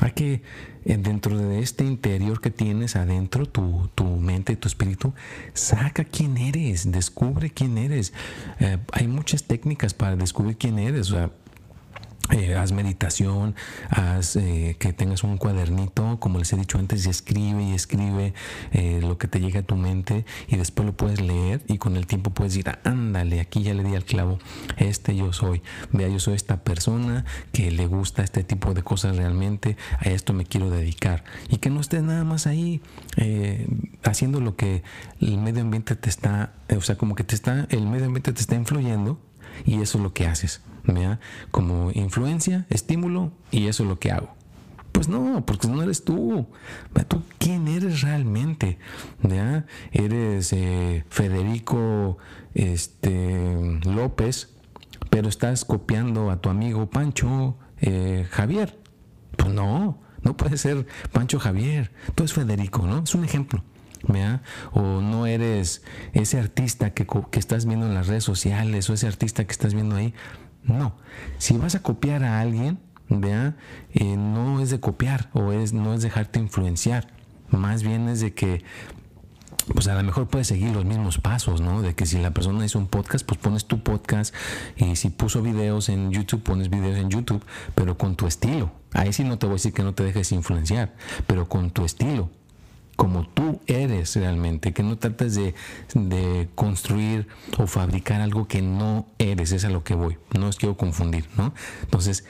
hay 0.00 0.12
que 0.12 0.42
eh, 0.86 0.96
dentro 0.96 1.36
de 1.36 1.58
este 1.58 1.84
interior 1.84 2.40
que 2.40 2.50
tienes 2.50 2.96
adentro, 2.96 3.44
tu, 3.44 3.90
tu 3.94 4.04
mente, 4.04 4.56
tu 4.56 4.68
espíritu, 4.68 5.12
saca 5.52 6.04
quién 6.04 6.38
eres, 6.38 6.90
descubre 6.90 7.50
quién 7.50 7.76
eres. 7.76 8.14
Eh, 8.58 8.78
hay 8.92 9.06
muchas 9.06 9.44
técnicas 9.44 9.92
para 9.92 10.16
descubrir 10.16 10.56
quién 10.56 10.78
eres. 10.78 11.10
O 11.10 11.16
sea, 11.16 11.30
eh, 12.30 12.54
haz 12.54 12.72
meditación, 12.72 13.54
haz 13.90 14.36
eh, 14.36 14.76
que 14.78 14.94
tengas 14.94 15.24
un 15.24 15.36
cuadernito, 15.36 16.18
como 16.20 16.38
les 16.38 16.52
he 16.54 16.56
dicho 16.56 16.78
antes, 16.78 17.04
y 17.04 17.10
escribe 17.10 17.62
y 17.62 17.72
escribe 17.74 18.32
eh, 18.72 19.00
lo 19.02 19.18
que 19.18 19.28
te 19.28 19.40
llega 19.40 19.60
a 19.60 19.62
tu 19.62 19.76
mente 19.76 20.24
y 20.48 20.56
después 20.56 20.86
lo 20.86 20.96
puedes 20.96 21.20
leer 21.20 21.62
y 21.68 21.76
con 21.76 21.96
el 21.96 22.06
tiempo 22.06 22.30
puedes 22.30 22.54
decir, 22.54 22.72
ándale, 22.84 23.40
aquí 23.40 23.62
ya 23.62 23.74
le 23.74 23.84
di 23.84 23.94
al 23.94 24.04
clavo, 24.04 24.38
este 24.78 25.14
yo 25.14 25.34
soy, 25.34 25.60
vea, 25.92 26.08
yo 26.08 26.18
soy 26.18 26.34
esta 26.34 26.64
persona 26.64 27.26
que 27.52 27.70
le 27.70 27.86
gusta 27.86 28.22
este 28.22 28.42
tipo 28.42 28.72
de 28.72 28.82
cosas 28.82 29.16
realmente, 29.16 29.76
a 29.98 30.08
esto 30.08 30.32
me 30.32 30.46
quiero 30.46 30.70
dedicar 30.70 31.24
y 31.50 31.58
que 31.58 31.68
no 31.68 31.80
estés 31.80 32.02
nada 32.02 32.24
más 32.24 32.46
ahí 32.46 32.80
haciendo 34.02 34.40
lo 34.40 34.56
que 34.56 34.82
el 35.20 35.36
medio 35.36 35.60
ambiente 35.60 35.94
te 35.94 36.08
está, 36.08 36.54
o 36.74 36.80
sea, 36.80 36.96
como 36.96 37.14
que 37.14 37.24
te 37.24 37.34
está, 37.34 37.66
el 37.68 37.86
medio 37.86 38.06
ambiente 38.06 38.32
te 38.32 38.40
está 38.40 38.54
influyendo 38.54 39.20
y 39.64 39.80
eso 39.80 39.98
es 39.98 40.04
lo 40.04 40.12
que 40.12 40.26
haces 40.26 40.60
como 41.50 41.90
influencia, 41.92 42.66
estímulo 42.70 43.32
y 43.50 43.66
eso 43.66 43.84
es 43.84 43.88
lo 43.88 43.98
que 43.98 44.12
hago. 44.12 44.34
Pues 44.92 45.08
no, 45.08 45.44
porque 45.44 45.66
no 45.66 45.82
eres 45.82 46.04
tú. 46.04 46.46
¿Tú 47.08 47.22
quién 47.38 47.66
eres 47.66 48.02
realmente? 48.02 48.78
¿Ya? 49.22 49.66
Eres 49.92 50.52
eh, 50.52 51.04
Federico 51.08 52.18
este, 52.54 53.80
López, 53.84 54.50
pero 55.10 55.28
estás 55.28 55.64
copiando 55.64 56.30
a 56.30 56.40
tu 56.40 56.48
amigo 56.48 56.88
Pancho 56.90 57.56
eh, 57.80 58.28
Javier. 58.30 58.78
Pues 59.36 59.52
no, 59.52 59.98
no 60.22 60.36
puede 60.36 60.56
ser 60.58 60.86
Pancho 61.12 61.40
Javier. 61.40 61.90
Tú 62.14 62.22
eres 62.22 62.32
Federico, 62.32 62.86
¿no? 62.86 63.02
Es 63.02 63.14
un 63.16 63.24
ejemplo. 63.24 63.64
O 64.72 65.00
no 65.00 65.26
eres 65.26 65.82
ese 66.12 66.38
artista 66.38 66.90
que, 66.90 67.06
que 67.30 67.38
estás 67.38 67.66
viendo 67.66 67.86
en 67.86 67.94
las 67.94 68.06
redes 68.06 68.24
sociales 68.24 68.88
o 68.90 68.94
ese 68.94 69.06
artista 69.06 69.44
que 69.44 69.52
estás 69.52 69.74
viendo 69.74 69.96
ahí. 69.96 70.14
No. 70.62 70.96
Si 71.38 71.56
vas 71.56 71.74
a 71.74 71.82
copiar 71.82 72.24
a 72.24 72.40
alguien, 72.40 72.78
¿vea? 73.08 73.56
Eh, 73.92 74.16
no 74.16 74.60
es 74.60 74.70
de 74.70 74.80
copiar 74.80 75.30
o 75.32 75.52
es, 75.52 75.72
no 75.72 75.94
es 75.94 76.02
dejarte 76.02 76.38
influenciar. 76.38 77.08
Más 77.48 77.82
bien 77.82 78.08
es 78.08 78.20
de 78.20 78.34
que 78.34 78.64
pues 79.72 79.88
a 79.88 79.94
lo 79.94 80.02
mejor 80.02 80.28
puedes 80.28 80.48
seguir 80.48 80.74
los 80.74 80.84
mismos 80.84 81.18
pasos, 81.18 81.62
¿no? 81.62 81.80
De 81.80 81.94
que 81.94 82.04
si 82.04 82.18
la 82.18 82.32
persona 82.32 82.64
hizo 82.66 82.78
un 82.78 82.86
podcast, 82.86 83.24
pues 83.24 83.38
pones 83.38 83.64
tu 83.64 83.82
podcast 83.82 84.34
y 84.76 84.96
si 84.96 85.08
puso 85.08 85.40
videos 85.40 85.88
en 85.88 86.10
YouTube, 86.10 86.42
pones 86.42 86.68
videos 86.68 86.98
en 86.98 87.08
YouTube, 87.08 87.42
pero 87.74 87.96
con 87.96 88.14
tu 88.14 88.26
estilo. 88.26 88.72
Ahí 88.92 89.12
sí 89.12 89.24
no 89.24 89.38
te 89.38 89.46
voy 89.46 89.54
a 89.54 89.56
decir 89.56 89.72
que 89.72 89.82
no 89.82 89.94
te 89.94 90.04
dejes 90.04 90.32
influenciar, 90.32 90.94
pero 91.26 91.48
con 91.48 91.70
tu 91.70 91.84
estilo 91.84 92.30
como 92.96 93.26
tú 93.26 93.60
eres 93.66 94.16
realmente, 94.16 94.72
que 94.72 94.82
no 94.82 94.96
trates 94.96 95.34
de, 95.34 95.54
construir 96.54 97.26
o 97.58 97.66
fabricar 97.66 98.20
algo 98.20 98.46
que 98.46 98.62
no 98.62 99.06
eres, 99.18 99.52
es 99.52 99.64
a 99.64 99.70
lo 99.70 99.84
que 99.84 99.94
voy, 99.94 100.18
no 100.38 100.48
os 100.48 100.56
quiero 100.56 100.76
confundir, 100.76 101.26
¿no? 101.36 101.54
Entonces, 101.82 102.24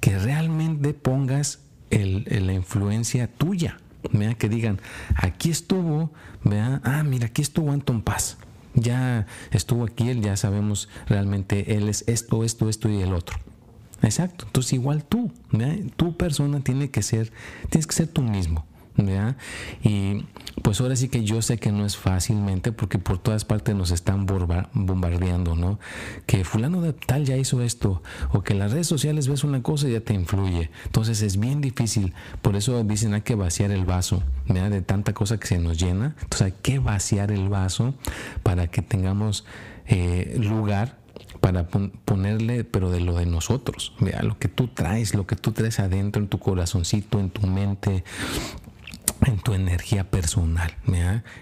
que 0.00 0.18
realmente 0.18 0.94
pongas 0.94 1.60
la 1.90 2.52
influencia 2.52 3.28
tuya, 3.28 3.78
vea 4.12 4.34
que 4.34 4.48
digan, 4.48 4.80
aquí 5.16 5.50
estuvo, 5.50 6.10
vea, 6.42 6.80
ah, 6.84 7.02
mira, 7.02 7.26
aquí 7.26 7.42
estuvo 7.42 7.72
Anton 7.72 8.02
Paz, 8.02 8.36
ya 8.74 9.26
estuvo 9.50 9.84
aquí, 9.84 10.10
él 10.10 10.20
ya 10.20 10.36
sabemos 10.36 10.88
realmente, 11.06 11.76
él 11.76 11.88
es 11.88 12.04
esto, 12.06 12.44
esto, 12.44 12.68
esto 12.68 12.88
y 12.88 13.00
el 13.00 13.14
otro. 13.14 13.38
Exacto, 14.02 14.44
entonces 14.46 14.74
igual 14.74 15.04
tú, 15.04 15.32
tu 15.96 16.16
persona 16.16 16.60
tiene 16.60 16.90
que 16.90 17.02
ser, 17.02 17.32
tienes 17.70 17.86
que 17.86 17.94
ser 17.94 18.08
tú 18.08 18.22
mismo. 18.22 18.66
Y 19.82 20.24
pues 20.62 20.80
ahora 20.80 20.96
sí 20.96 21.08
que 21.08 21.24
yo 21.24 21.42
sé 21.42 21.58
que 21.58 21.72
no 21.72 21.84
es 21.84 21.96
fácilmente 21.96 22.72
porque 22.72 22.98
por 22.98 23.18
todas 23.18 23.44
partes 23.44 23.74
nos 23.74 23.90
están 23.90 24.26
bombardeando, 24.26 25.56
¿no? 25.56 25.78
Que 26.26 26.44
fulano 26.44 26.80
de 26.80 26.92
tal 26.92 27.24
ya 27.24 27.36
hizo 27.36 27.62
esto 27.62 28.02
o 28.32 28.42
que 28.42 28.54
las 28.54 28.72
redes 28.72 28.86
sociales 28.86 29.28
ves 29.28 29.44
una 29.44 29.62
cosa 29.62 29.88
y 29.88 29.92
ya 29.92 30.00
te 30.00 30.14
influye. 30.14 30.70
Entonces 30.84 31.22
es 31.22 31.38
bien 31.38 31.60
difícil. 31.60 32.14
Por 32.40 32.56
eso 32.56 32.82
dicen 32.84 33.14
hay 33.14 33.22
que 33.22 33.34
vaciar 33.34 33.70
el 33.70 33.84
vaso, 33.84 34.22
De 34.46 34.82
tanta 34.82 35.12
cosa 35.12 35.38
que 35.38 35.46
se 35.46 35.58
nos 35.58 35.78
llena. 35.78 36.14
Entonces 36.22 36.42
hay 36.42 36.54
que 36.62 36.78
vaciar 36.78 37.30
el 37.32 37.48
vaso 37.48 37.94
para 38.42 38.68
que 38.68 38.82
tengamos 38.82 39.44
eh, 39.86 40.36
lugar 40.38 40.96
para 41.40 41.66
ponerle, 41.66 42.64
pero 42.64 42.90
de 42.90 43.00
lo 43.00 43.16
de 43.16 43.26
nosotros, 43.26 43.92
vea 44.00 44.22
lo 44.22 44.38
que 44.38 44.48
tú 44.48 44.68
traes, 44.68 45.14
lo 45.14 45.26
que 45.26 45.36
tú 45.36 45.52
traes 45.52 45.78
adentro 45.78 46.22
en 46.22 46.28
tu 46.28 46.38
corazoncito, 46.38 47.20
en 47.20 47.28
tu 47.28 47.46
mente, 47.46 48.02
en 49.22 49.38
tu 49.38 49.54
energía 49.54 50.10
personal. 50.10 50.76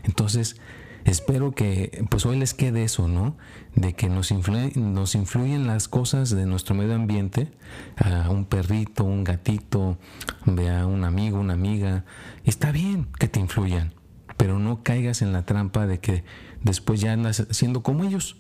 Entonces, 0.05 0.57
espero 1.05 1.53
que 1.53 2.05
pues 2.11 2.27
hoy 2.27 2.39
les 2.39 2.55
quede 2.55 2.85
eso, 2.85 3.09
¿no? 3.09 3.37
De 3.75 3.95
que 3.95 4.09
nos, 4.09 4.33
nos 4.77 5.15
influyen 5.15 5.67
las 5.67 5.89
cosas 5.89 6.31
de 6.31 6.47
nuestro 6.47 6.75
medio 6.75 6.95
ambiente, 6.95 7.53
a 7.97 8.31
un 8.31 8.45
perrito, 8.45 9.05
un 9.05 9.25
gatito, 9.25 9.99
a 10.47 10.87
un 10.87 11.05
amigo, 11.05 11.41
una 11.41 11.55
amiga. 11.55 12.05
Está 12.45 12.73
bien 12.73 13.09
que 13.19 13.29
te 13.29 13.41
influyan, 13.41 13.95
pero 14.37 14.59
no 14.59 14.83
caigas 14.83 15.23
en 15.23 15.33
la 15.33 15.45
trampa 15.45 15.87
de 15.87 15.99
que 15.99 16.25
después 16.63 17.01
ya 17.01 17.13
andas 17.13 17.47
siendo 17.51 17.83
como 17.83 18.05
ellos. 18.05 18.37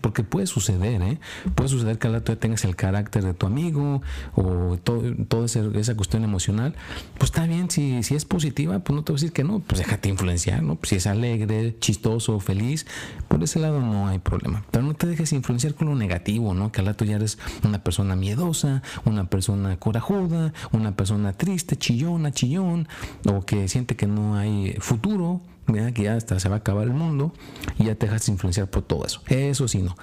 Porque 0.00 0.22
puede 0.22 0.46
suceder, 0.46 1.02
¿eh? 1.02 1.18
Puede 1.54 1.68
suceder 1.68 1.98
que 1.98 2.06
al 2.06 2.14
rato 2.14 2.32
ya 2.32 2.38
tengas 2.38 2.64
el 2.64 2.76
carácter 2.76 3.24
de 3.24 3.34
tu 3.34 3.46
amigo 3.46 4.02
o 4.34 4.78
toda 4.78 5.46
esa 5.46 5.94
cuestión 5.94 6.24
emocional. 6.24 6.74
Pues 7.18 7.30
está 7.30 7.46
bien, 7.46 7.70
si, 7.70 8.02
si 8.02 8.14
es 8.14 8.24
positiva, 8.24 8.78
pues 8.80 8.94
no 8.94 9.04
te 9.04 9.12
voy 9.12 9.16
a 9.16 9.20
decir 9.20 9.32
que 9.32 9.44
no, 9.44 9.60
pues 9.60 9.78
déjate 9.78 10.08
influenciar, 10.08 10.62
¿no? 10.62 10.76
Pues 10.76 10.90
si 10.90 10.96
es 10.96 11.06
alegre, 11.06 11.76
chistoso, 11.80 12.40
feliz, 12.40 12.86
por 13.28 13.42
ese 13.42 13.58
lado 13.58 13.80
no 13.80 14.08
hay 14.08 14.18
problema. 14.18 14.64
Pero 14.70 14.84
no 14.84 14.94
te 14.94 15.06
dejes 15.06 15.32
influenciar 15.32 15.74
con 15.74 15.88
lo 15.88 15.94
negativo, 15.94 16.54
¿no? 16.54 16.72
Que 16.72 16.80
al 16.80 16.86
rato 16.86 17.04
ya 17.04 17.16
eres 17.16 17.38
una 17.64 17.82
persona 17.82 18.16
miedosa, 18.16 18.82
una 19.04 19.28
persona 19.28 19.76
corajuda, 19.78 20.52
una 20.72 20.96
persona 20.96 21.32
triste, 21.32 21.76
chillona, 21.76 22.32
chillón, 22.32 22.88
o 23.26 23.44
que 23.44 23.68
siente 23.68 23.96
que 23.96 24.06
no 24.06 24.36
hay 24.36 24.76
futuro 24.80 25.40
que 25.66 26.02
ya 26.02 26.14
hasta 26.14 26.38
se 26.40 26.48
va 26.48 26.56
a 26.56 26.58
acabar 26.58 26.84
el 26.84 26.92
mundo 26.94 27.32
y 27.78 27.84
ya 27.84 27.94
te 27.94 28.06
dejas 28.06 28.28
influenciar 28.28 28.68
por 28.68 28.82
todo 28.82 29.04
eso. 29.06 29.22
Eso 29.26 29.68
sí, 29.68 29.82
no. 29.82 29.96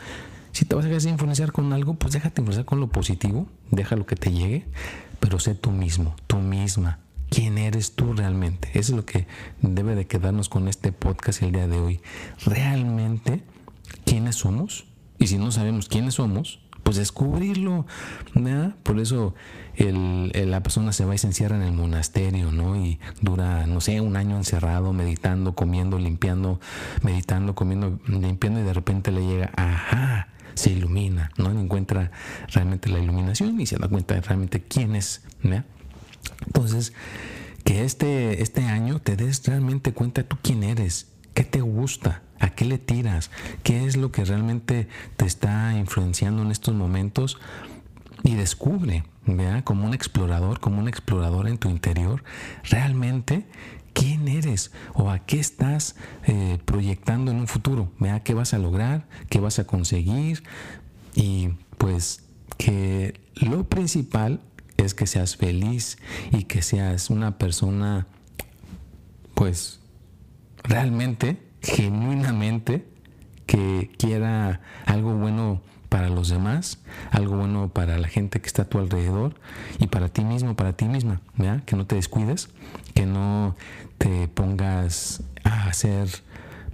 Si 0.52 0.66
te 0.66 0.76
vas 0.76 0.86
a 0.86 0.90
dejar 0.90 1.10
influenciar 1.10 1.52
con 1.52 1.72
algo, 1.74 1.94
pues 1.94 2.14
déjate 2.14 2.42
influenciar 2.42 2.66
con 2.66 2.80
lo 2.80 2.88
positivo, 2.88 3.48
deja 3.70 3.96
lo 3.96 4.06
que 4.06 4.16
te 4.16 4.32
llegue, 4.32 4.66
pero 5.20 5.40
sé 5.40 5.56
tú 5.56 5.72
mismo, 5.72 6.16
tú 6.28 6.38
misma. 6.38 7.00
¿Quién 7.30 7.58
eres 7.58 7.96
tú 7.96 8.14
realmente? 8.14 8.70
Eso 8.74 8.92
es 8.92 8.98
lo 8.98 9.06
que 9.06 9.26
debe 9.62 9.96
de 9.96 10.06
quedarnos 10.06 10.50
con 10.50 10.68
este 10.68 10.92
podcast 10.92 11.42
el 11.42 11.54
día 11.54 11.68
de 11.68 11.80
hoy. 11.80 12.02
¿Realmente 12.46 13.42
quiénes 14.04 14.36
somos? 14.36 14.86
Y 15.18 15.28
si 15.28 15.38
no 15.38 15.52
sabemos 15.52 15.88
quiénes 15.88 16.16
somos, 16.16 16.61
pues 16.84 16.98
descubrirlo. 16.98 17.86
Por 18.84 19.00
eso 19.00 19.34
la 19.78 20.64
persona 20.64 20.92
se 20.94 21.06
va 21.06 21.16
y 21.16 21.18
se 21.18 21.28
encierra 21.28 21.56
en 21.56 21.64
el 21.64 21.74
monasterio, 21.74 22.52
¿no? 22.52 22.76
Y 22.76 23.00
dura, 23.22 23.66
no 23.68 23.82
sé, 23.82 24.02
un 24.02 24.16
año 24.16 24.38
encerrado, 24.38 24.94
meditando, 24.94 25.54
comiendo, 25.54 25.98
limpiando, 25.98 26.60
meditando, 27.02 27.56
comiendo, 27.56 28.00
limpiando 28.08 28.60
y 28.60 28.64
de 28.64 28.74
repente 28.74 29.12
le 29.12 29.26
llega, 29.26 29.52
ajá, 29.56 30.28
se 30.54 30.72
ilumina, 30.72 31.32
¿no? 31.38 31.52
encuentra 31.52 32.12
realmente 32.50 32.90
la 32.90 33.00
iluminación 33.00 33.60
y 33.60 33.66
se 33.66 33.78
da 33.78 33.88
cuenta 33.88 34.16
de 34.16 34.22
realmente 34.22 34.62
quién 34.62 34.96
es, 34.96 35.22
Entonces, 36.46 36.94
que 37.64 37.84
este, 37.84 38.42
este 38.42 38.66
año 38.66 39.00
te 39.00 39.16
des 39.16 39.46
realmente 39.46 39.94
cuenta 39.94 40.24
tú 40.24 40.38
quién 40.42 40.64
eres, 40.64 41.08
qué 41.34 41.44
te 41.44 41.62
gusta, 41.62 42.24
¿A 42.42 42.50
qué 42.50 42.66
le 42.66 42.80
tiras? 42.80 43.30
¿Qué 43.64 43.86
es 43.86 43.96
lo 43.96 44.12
que 44.12 44.26
realmente 44.26 44.88
te 45.16 45.26
está 45.26 45.78
influenciando 45.78 46.42
en 46.42 46.52
estos 46.52 46.74
momentos? 46.74 47.38
Y 48.24 48.36
descubre, 48.36 49.04
¿vea? 49.26 49.64
como 49.64 49.86
un 49.86 49.94
explorador, 49.94 50.60
como 50.60 50.80
un 50.80 50.88
explorador 50.88 51.48
en 51.48 51.58
tu 51.58 51.70
interior, 51.70 52.24
realmente 52.64 53.46
quién 53.94 54.28
eres 54.28 54.72
o 54.94 55.10
a 55.10 55.20
qué 55.20 55.40
estás 55.40 55.96
eh, 56.26 56.58
proyectando 56.66 57.32
en 57.32 57.38
un 57.38 57.48
futuro, 57.48 57.92
¿vea? 58.00 58.22
qué 58.22 58.34
vas 58.34 58.54
a 58.54 58.58
lograr, 58.58 59.08
qué 59.30 59.40
vas 59.40 59.60
a 59.60 59.66
conseguir 59.66 60.44
y 61.14 61.50
pues 61.78 62.24
que 62.58 63.20
lo 63.36 63.64
principal 63.68 64.40
es 64.78 64.94
que 64.94 65.08
seas 65.08 65.36
feliz 65.36 65.98
y 66.32 66.44
que 66.44 66.62
seas 66.62 67.10
una 67.10 67.38
persona 67.38 68.08
pues 69.34 69.80
realmente 70.64 71.51
genuinamente 71.62 72.88
que 73.46 73.92
quiera 73.98 74.62
algo 74.86 75.14
bueno 75.14 75.62
para 75.90 76.08
los 76.08 76.30
demás, 76.30 76.80
algo 77.12 77.36
bueno 77.36 77.68
para 77.68 77.98
la 77.98 78.08
gente 78.08 78.40
que 78.40 78.48
está 78.48 78.62
a 78.62 78.70
tu 78.70 78.80
alrededor 78.80 79.36
y 79.78 79.88
para 79.88 80.08
ti 80.08 80.24
mismo, 80.24 80.56
para 80.56 80.72
ti 80.72 80.86
misma, 80.86 81.22
que 81.66 81.76
no 81.76 81.86
te 81.86 81.96
descuides, 81.96 82.50
que 82.94 83.06
no 83.06 83.58
te 83.98 84.30
pongas 84.30 85.22
a 85.44 85.74
ser 85.74 86.08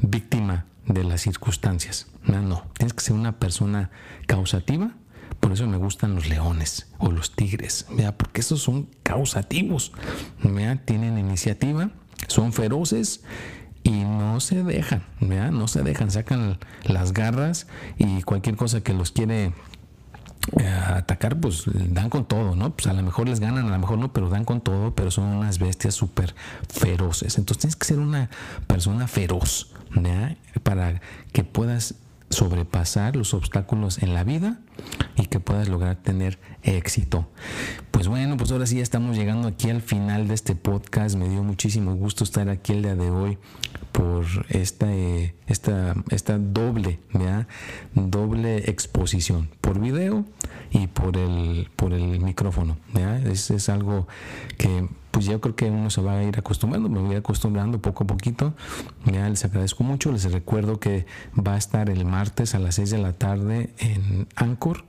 víctima 0.01 0.65
de 0.85 1.03
las 1.03 1.21
circunstancias. 1.21 2.07
No, 2.23 2.63
tienes 2.77 2.93
que 2.93 3.01
ser 3.01 3.15
una 3.15 3.39
persona 3.39 3.89
causativa. 4.27 4.91
Por 5.39 5.51
eso 5.51 5.65
me 5.65 5.77
gustan 5.77 6.13
los 6.13 6.29
leones 6.29 6.91
o 6.99 7.11
los 7.11 7.35
tigres, 7.35 7.87
porque 8.17 8.41
esos 8.41 8.61
son 8.61 8.87
causativos, 9.01 9.93
tienen 10.85 11.17
iniciativa, 11.17 11.89
son 12.27 12.53
feroces 12.53 13.23
y 13.87 14.03
no 14.03 14.41
se 14.41 14.63
dejan, 14.63 15.01
no 15.21 15.67
se 15.69 15.81
dejan, 15.81 16.11
sacan 16.11 16.57
las 16.83 17.13
garras 17.13 17.67
y 17.97 18.21
cualquier 18.23 18.57
cosa 18.57 18.81
que 18.81 18.93
los 18.93 19.11
quiere 19.11 19.53
eh, 20.59 20.67
atacar, 20.67 21.39
pues 21.39 21.63
dan 21.65 22.09
con 22.09 22.25
todo, 22.25 22.53
¿no? 22.57 22.71
Pues 22.71 22.87
a 22.87 22.93
lo 22.93 23.01
mejor 23.01 23.29
les 23.29 23.39
ganan, 23.39 23.65
a 23.67 23.71
lo 23.71 23.79
mejor 23.79 23.97
no, 23.97 24.11
pero 24.11 24.29
dan 24.29 24.43
con 24.43 24.59
todo, 24.59 24.93
pero 24.93 25.09
son 25.09 25.23
unas 25.25 25.59
bestias 25.59 25.95
súper 25.95 26.35
feroces. 26.67 27.37
Entonces 27.37 27.61
tienes 27.61 27.75
que 27.77 27.85
ser 27.85 27.99
una 27.99 28.29
persona 28.67 29.07
feroz, 29.07 29.71
Para 30.63 30.99
que 31.31 31.45
puedas 31.45 31.95
sobrepasar 32.37 33.15
los 33.15 33.33
obstáculos 33.33 34.03
en 34.03 34.13
la 34.13 34.23
vida 34.23 34.59
y 35.15 35.25
que 35.25 35.39
puedas 35.39 35.69
lograr 35.69 35.95
tener 35.95 36.37
éxito. 36.61 37.27
Pues 37.89 38.07
bueno, 38.07 38.37
pues 38.37 38.51
ahora 38.51 38.67
sí 38.67 38.75
ya 38.75 38.83
estamos 38.83 39.17
llegando 39.17 39.47
aquí 39.47 39.71
al 39.71 39.81
final 39.81 40.27
de 40.27 40.35
este 40.35 40.55
podcast. 40.55 41.15
Me 41.15 41.27
dio 41.29 41.41
muchísimo 41.41 41.95
gusto 41.95 42.23
estar 42.23 42.47
aquí 42.49 42.73
el 42.73 42.83
día 42.83 42.95
de 42.95 43.09
hoy 43.09 43.39
por 43.91 44.25
esta, 44.49 44.93
eh, 44.93 45.33
esta, 45.47 45.95
esta 46.11 46.37
doble, 46.37 46.99
doble 47.95 48.69
exposición, 48.69 49.49
por 49.59 49.79
video 49.79 50.23
y 50.69 50.85
por 50.85 51.17
el, 51.17 51.71
por 51.75 51.93
el 51.93 52.19
micrófono. 52.19 52.77
Es, 53.25 53.49
es 53.49 53.67
algo 53.67 54.07
que 54.59 54.87
pues 55.17 55.25
yo 55.25 55.41
creo 55.41 55.55
que 55.55 55.65
uno 55.65 55.89
se 55.89 55.99
va 55.99 56.19
a 56.19 56.23
ir 56.23 56.37
acostumbrando, 56.37 56.89
me 56.89 56.99
voy 56.99 57.15
acostumbrando 57.15 57.81
poco 57.81 58.03
a 58.03 58.07
poquito. 58.07 58.53
Ya 59.03 59.27
les 59.27 59.43
agradezco 59.43 59.83
mucho, 59.83 60.11
les 60.11 60.31
recuerdo 60.31 60.79
que 60.79 61.07
va 61.35 61.55
a 61.55 61.57
estar 61.57 61.89
el 61.89 62.05
martes 62.05 62.53
a 62.53 62.59
las 62.59 62.75
6 62.75 62.91
de 62.91 62.97
la 62.99 63.13
tarde 63.13 63.71
en 63.79 64.27
Anchor, 64.35 64.85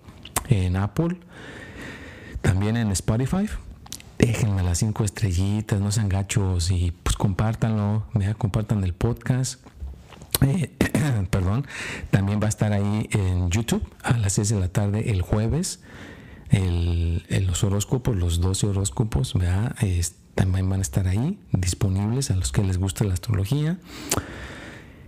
en 0.51 0.77
Apple, 0.77 1.17
también 2.43 2.77
en 2.77 2.91
Spotify. 2.91 3.49
Déjenme 4.19 4.63
las 4.63 4.77
cinco 4.77 5.03
estrellitas, 5.03 5.81
no 5.81 5.91
sean 5.93 6.11
gachos 6.11 6.71
y 6.71 6.93
pues 7.03 7.17
compártanlo, 7.17 8.05
compartan 8.37 8.85
el 8.85 8.93
podcast. 8.93 9.67
Eh, 10.43 10.71
perdón, 11.31 11.67
también 12.11 12.39
va 12.39 12.47
a 12.47 12.51
estar 12.51 12.75
ahí 12.75 13.09
en 13.13 13.49
YouTube 13.49 13.83
a 14.03 14.13
las 14.19 14.35
6 14.35 14.51
de 14.51 14.61
la 14.61 14.69
tarde 14.69 15.11
el 15.11 15.23
jueves 15.23 15.81
el, 16.51 17.25
los 17.47 17.65
horóscopos, 17.65 18.17
los 18.17 18.41
12 18.41 18.69
horóscopos, 18.69 19.35
también 20.35 20.69
van 20.69 20.79
a 20.79 20.83
estar 20.83 21.09
ahí 21.09 21.39
disponibles 21.53 22.31
a 22.31 22.37
los 22.37 22.53
que 22.53 22.63
les 22.63 22.79
gusta 22.79 23.05
la 23.05 23.15
astrología. 23.15 23.79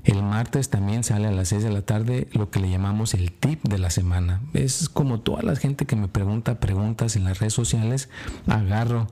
El 0.05 0.23
martes 0.23 0.71
también 0.71 1.05
sale 1.05 1.29
a 1.29 1.31
las 1.31 1.49
6 1.49 1.63
de 1.63 1.71
la 1.71 1.83
tarde 1.83 2.29
lo 2.33 2.51
que 2.51 2.59
le 2.59 2.71
llamamos 2.71 3.15
el 3.15 3.33
tip 3.33 3.63
de 3.63 3.79
la 3.79 3.91
semana. 3.91 4.41
Es 4.55 4.89
como 4.89 5.21
toda 5.21 5.43
la 5.43 5.55
gente 5.57 5.85
que 5.87 5.95
me 5.95 6.09
pregunta 6.09 6.59
preguntas 6.59 7.17
en 7.17 7.25
las 7.25 7.39
redes 7.39 7.53
sociales, 7.53 8.09
agarro 8.47 9.09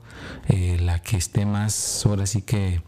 eh, 0.47 0.77
la 0.81 0.99
que 0.99 1.15
esté 1.15 1.45
más, 1.45 2.05
ahora 2.05 2.25
sí 2.25 2.41
que 2.41 2.81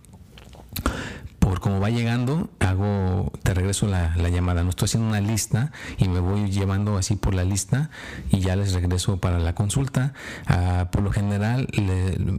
cómo 1.60 1.80
va 1.80 1.90
llegando, 1.90 2.48
hago, 2.58 3.32
te 3.42 3.54
regreso 3.54 3.86
la, 3.86 4.16
llamada. 4.30 4.62
No 4.62 4.70
estoy 4.70 4.86
haciendo 4.86 5.08
una 5.08 5.20
lista 5.20 5.72
y 5.98 6.08
me 6.08 6.20
voy 6.20 6.50
llevando 6.50 6.96
así 6.96 7.16
por 7.16 7.34
la 7.34 7.44
lista 7.44 7.90
y 8.30 8.40
ya 8.40 8.56
les 8.56 8.72
regreso 8.72 9.18
para 9.18 9.38
la 9.38 9.54
consulta. 9.54 10.12
Ah, 10.46 10.88
por 10.90 11.02
lo 11.02 11.12
general, 11.12 11.68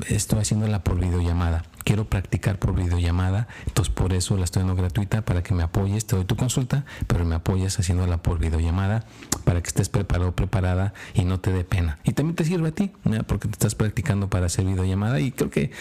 estoy 0.08 0.40
haciéndola 0.40 0.84
por 0.84 1.00
videollamada. 1.00 1.64
quiero 1.84 2.06
practicar 2.06 2.60
por 2.60 2.76
videollamada, 2.76 3.48
entonces 3.66 3.94
por 3.94 4.14
eso 4.14 4.38
la 4.38 4.44
estoy 4.44 4.62
dando 4.62 4.76
gratuita 4.76 5.24
para 5.24 5.42
que 5.42 5.54
me 5.54 5.64
apoyes, 5.64 6.06
te 6.06 6.16
doy 6.16 6.26
tu 6.26 6.36
consulta, 6.36 6.86
pero 7.08 7.26
me 7.26 7.36
apoyes 7.36 7.80
haciéndola 7.80 8.18
por 8.18 8.40
videollamada 8.40 9.04
para 9.46 9.62
que 9.62 9.68
estés 9.68 9.90
preparado, 9.90 10.32
preparada 10.34 10.94
y 11.14 11.24
no 11.24 11.40
te 11.40 11.52
dé 11.52 11.64
pena. 11.64 12.00
Y 12.04 12.14
también 12.14 12.36
te 12.36 12.46
sirve 12.46 12.70
a 12.70 12.72
ti, 12.72 12.92
porque 13.28 13.48
te 13.48 13.54
estás 13.54 13.76
practicando 13.76 14.30
para 14.30 14.46
hacer 14.46 14.66
videollamada 14.66 15.20
y 15.20 15.32
creo 15.32 15.50
que 15.50 15.72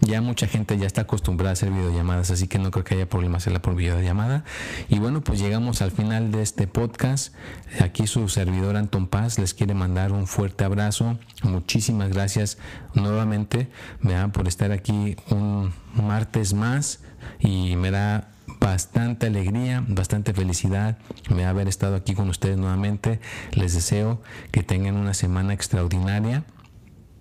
ya 0.00 0.20
mucha 0.20 0.46
gente 0.46 0.76
ya 0.78 0.86
está 0.86 1.02
acostumbrada 1.02 1.50
a 1.50 1.52
hacer 1.54 1.70
videollamadas, 1.70 2.30
así 2.30 2.48
que 2.48 2.58
no 2.58 2.70
creo 2.70 2.84
que 2.84 2.94
haya 2.94 3.08
problema 3.08 3.38
hacerla 3.38 3.62
por 3.62 3.74
videollamada. 3.74 4.44
Y 4.88 4.98
bueno, 4.98 5.22
pues 5.22 5.38
llegamos 5.38 5.82
al 5.82 5.90
final 5.90 6.30
de 6.30 6.42
este 6.42 6.66
podcast. 6.66 7.34
Aquí 7.80 8.06
su 8.06 8.28
servidor 8.28 8.76
Anton 8.76 9.06
Paz 9.06 9.38
les 9.38 9.54
quiere 9.54 9.74
mandar 9.74 10.12
un 10.12 10.26
fuerte 10.26 10.64
abrazo. 10.64 11.18
Muchísimas 11.42 12.10
gracias 12.10 12.58
nuevamente 12.94 13.68
me 14.00 14.14
da 14.14 14.28
por 14.28 14.48
estar 14.48 14.72
aquí 14.72 15.16
un 15.30 15.72
martes 15.94 16.54
más 16.54 17.00
y 17.38 17.76
me 17.76 17.90
da 17.90 18.28
bastante 18.60 19.26
alegría, 19.26 19.84
bastante 19.86 20.32
felicidad 20.32 20.98
me 21.28 21.44
haber 21.44 21.68
estado 21.68 21.96
aquí 21.96 22.14
con 22.14 22.28
ustedes 22.28 22.56
nuevamente. 22.56 23.20
Les 23.52 23.74
deseo 23.74 24.22
que 24.50 24.62
tengan 24.62 24.96
una 24.96 25.14
semana 25.14 25.52
extraordinaria 25.52 26.44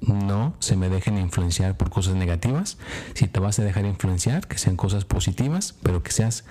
no 0.07 0.55
se 0.59 0.75
me 0.75 0.89
dejen 0.89 1.17
influenciar 1.17 1.77
por 1.77 1.89
cosas 1.89 2.15
negativas. 2.15 2.77
Si 3.13 3.27
te 3.27 3.39
vas 3.39 3.59
a 3.59 3.63
dejar 3.63 3.85
influenciar, 3.85 4.47
que 4.47 4.57
sean 4.57 4.77
cosas 4.77 5.05
positivas, 5.05 5.75
pero 5.83 6.03
que 6.03 6.11
seas 6.11 6.45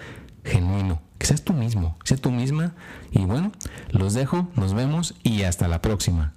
genuino, 0.45 1.01
que 1.19 1.27
seas 1.27 1.43
tú 1.43 1.53
mismo, 1.53 1.97
sea 2.05 2.17
tú 2.17 2.31
misma. 2.31 2.75
Y 3.11 3.25
bueno, 3.25 3.53
los 3.90 4.14
dejo, 4.14 4.49
nos 4.57 4.75
vemos 4.75 5.14
y 5.23 5.43
hasta 5.43 5.69
la 5.69 5.81
próxima. 5.81 6.34